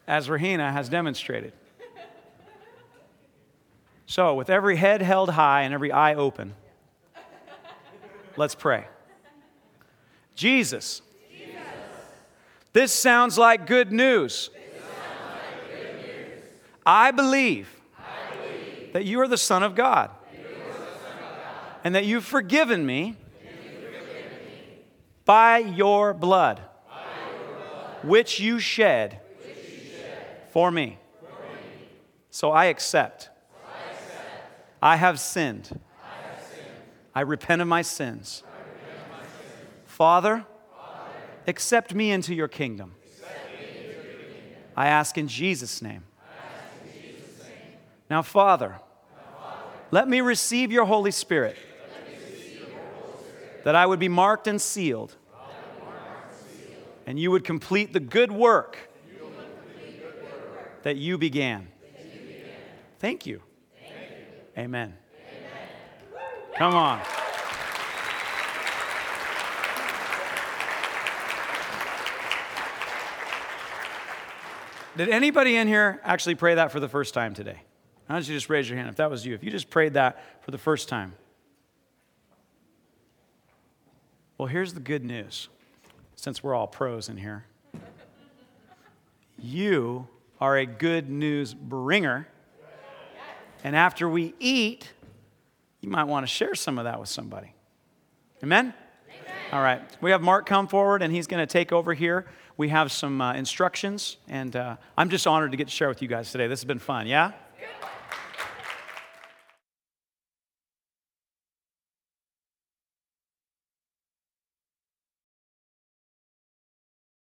as 0.07 0.30
Regina 0.30 0.72
has 0.72 0.89
demonstrated. 0.89 1.53
So, 4.05 4.36
with 4.36 4.49
every 4.49 4.76
head 4.76 5.01
held 5.01 5.32
high 5.32 5.64
and 5.64 5.74
every 5.74 5.91
eye 5.91 6.14
open, 6.14 6.53
let's 8.38 8.56
pray. 8.56 8.88
Jesus, 10.36 11.02
Jesus. 11.30 11.56
This, 12.74 12.92
sounds 12.92 13.38
like 13.38 13.68
good 13.68 13.92
news. 13.92 14.50
Like 14.54 15.72
good 15.72 15.96
news. 15.96 16.44
I, 16.86 17.12
believe 17.12 17.70
I 17.98 18.36
believe 18.36 18.94
that 18.94 19.06
you 19.06 19.20
are 19.22 19.28
the 19.28 19.38
Son 19.38 19.64
of 19.64 19.76
God, 19.76 20.10
of 20.10 20.36
God. 20.36 21.38
and 21.84 21.96
that 21.96 22.06
you've 22.06 22.26
forgiven 22.26 22.86
me, 22.86 23.12
me. 23.12 23.18
By, 25.26 25.60
your 25.60 26.14
blood, 26.14 26.62
by 26.88 27.04
your 27.32 27.56
blood, 27.56 28.04
which 28.04 28.40
you 28.40 28.60
shed 28.60 29.20
for 30.52 30.72
me. 30.72 30.98
So 32.34 32.52
I 32.52 32.66
accept. 32.66 33.30
I, 34.82 34.96
have 34.96 35.20
sinned. 35.20 35.80
I, 37.16 37.22
repent 37.22 37.61
of 37.61 37.68
my 37.68 37.82
sins. 37.82 38.43
Father, 39.86 40.45
accept 41.47 41.93
me 41.93 42.11
into 42.11 42.34
your 42.34 42.47
kingdom. 42.47 42.95
I 44.76 44.88
ask 44.88 45.18
in 45.18 45.28
Jesus' 45.28 45.82
name. 45.82 46.03
Now, 48.09 48.22
Father, 48.22 48.80
let 49.91 50.07
me 50.07 50.22
receive 50.22 50.72
your 50.72 50.86
Holy 50.86 51.11
Spirit, 51.11 51.57
that 53.64 53.76
I 53.76 53.86
would 53.86 53.99
be 53.99 54.09
marked 54.09 54.47
and 54.47 54.59
sealed 54.61 55.16
and 57.05 57.20
you 57.20 57.32
would 57.32 57.43
complete 57.43 57.93
the 57.93 57.99
good 57.99 58.32
work 58.32 58.78
that 60.84 60.97
you 60.97 61.18
began. 61.18 61.68
Thank 62.99 63.26
you. 63.26 63.41
Amen. 64.57 64.93
Come 66.58 66.76
on. 66.76 67.01
Did 74.95 75.10
anybody 75.10 75.56
in 75.56 75.68
here 75.68 75.99
actually 76.04 76.36
pray 76.36 76.56
that 76.56 76.72
for 76.72 76.80
the 76.80 76.88
first 76.88 77.16
time 77.16 77.34
today? 77.34 77.64
Why 78.06 78.16
don't 78.16 78.28
you 78.28 78.36
just 78.36 78.49
raise 78.49 78.70
your 78.70 78.78
hand 78.78 78.89
if 78.89 78.97
that 78.97 79.10
was 79.10 79.26
you? 79.26 79.34
If 79.34 79.43
you 79.43 79.49
just 79.49 79.72
prayed 79.72 79.93
that 79.93 80.43
for 80.43 80.51
the 80.51 80.58
first 80.60 80.88
time. 80.88 81.16
Well, 84.38 84.47
here's 84.47 84.74
the 84.74 84.80
good 84.80 85.04
news 85.04 85.49
since 86.16 86.43
we're 86.43 86.54
all 86.54 86.68
pros 86.68 87.10
in 87.10 87.18
here. 87.18 87.45
You 89.39 90.08
are 90.39 90.58
a 90.58 90.66
good 90.66 91.10
news 91.10 91.56
bringer. 91.56 92.28
And 93.64 93.76
after 93.76 94.08
we 94.08 94.36
eat, 94.39 94.91
you 95.84 95.90
might 95.90 96.06
want 96.06 96.24
to 96.24 96.28
share 96.28 96.56
some 96.56 96.78
of 96.78 96.86
that 96.86 96.98
with 96.98 97.10
somebody. 97.10 97.54
Amen? 98.42 98.74
Amen. 99.10 99.36
All 99.52 99.62
right. 99.62 99.82
We 100.00 100.12
have 100.12 100.22
Mark 100.22 100.46
come 100.46 100.66
forward, 100.66 101.02
and 101.02 101.14
he's 101.14 101.28
going 101.28 101.46
to 101.46 101.52
take 101.52 101.74
over 101.74 101.94
here. 101.94 102.26
We 102.56 102.70
have 102.70 102.90
some 102.90 103.20
uh, 103.20 103.34
instructions, 103.34 104.16
and 104.30 104.56
uh, 104.56 104.78
I'm 104.98 105.10
just 105.10 105.28
honored 105.28 105.52
to 105.52 105.58
get 105.58 105.68
to 105.68 105.74
share 105.74 105.90
with 105.90 106.02
you 106.02 106.08
guys 106.08 106.32
today. 106.32 106.48
This 106.48 106.62
has 106.62 106.66
been 106.66 106.80
fun, 106.80 107.06
yeah? 107.06 107.34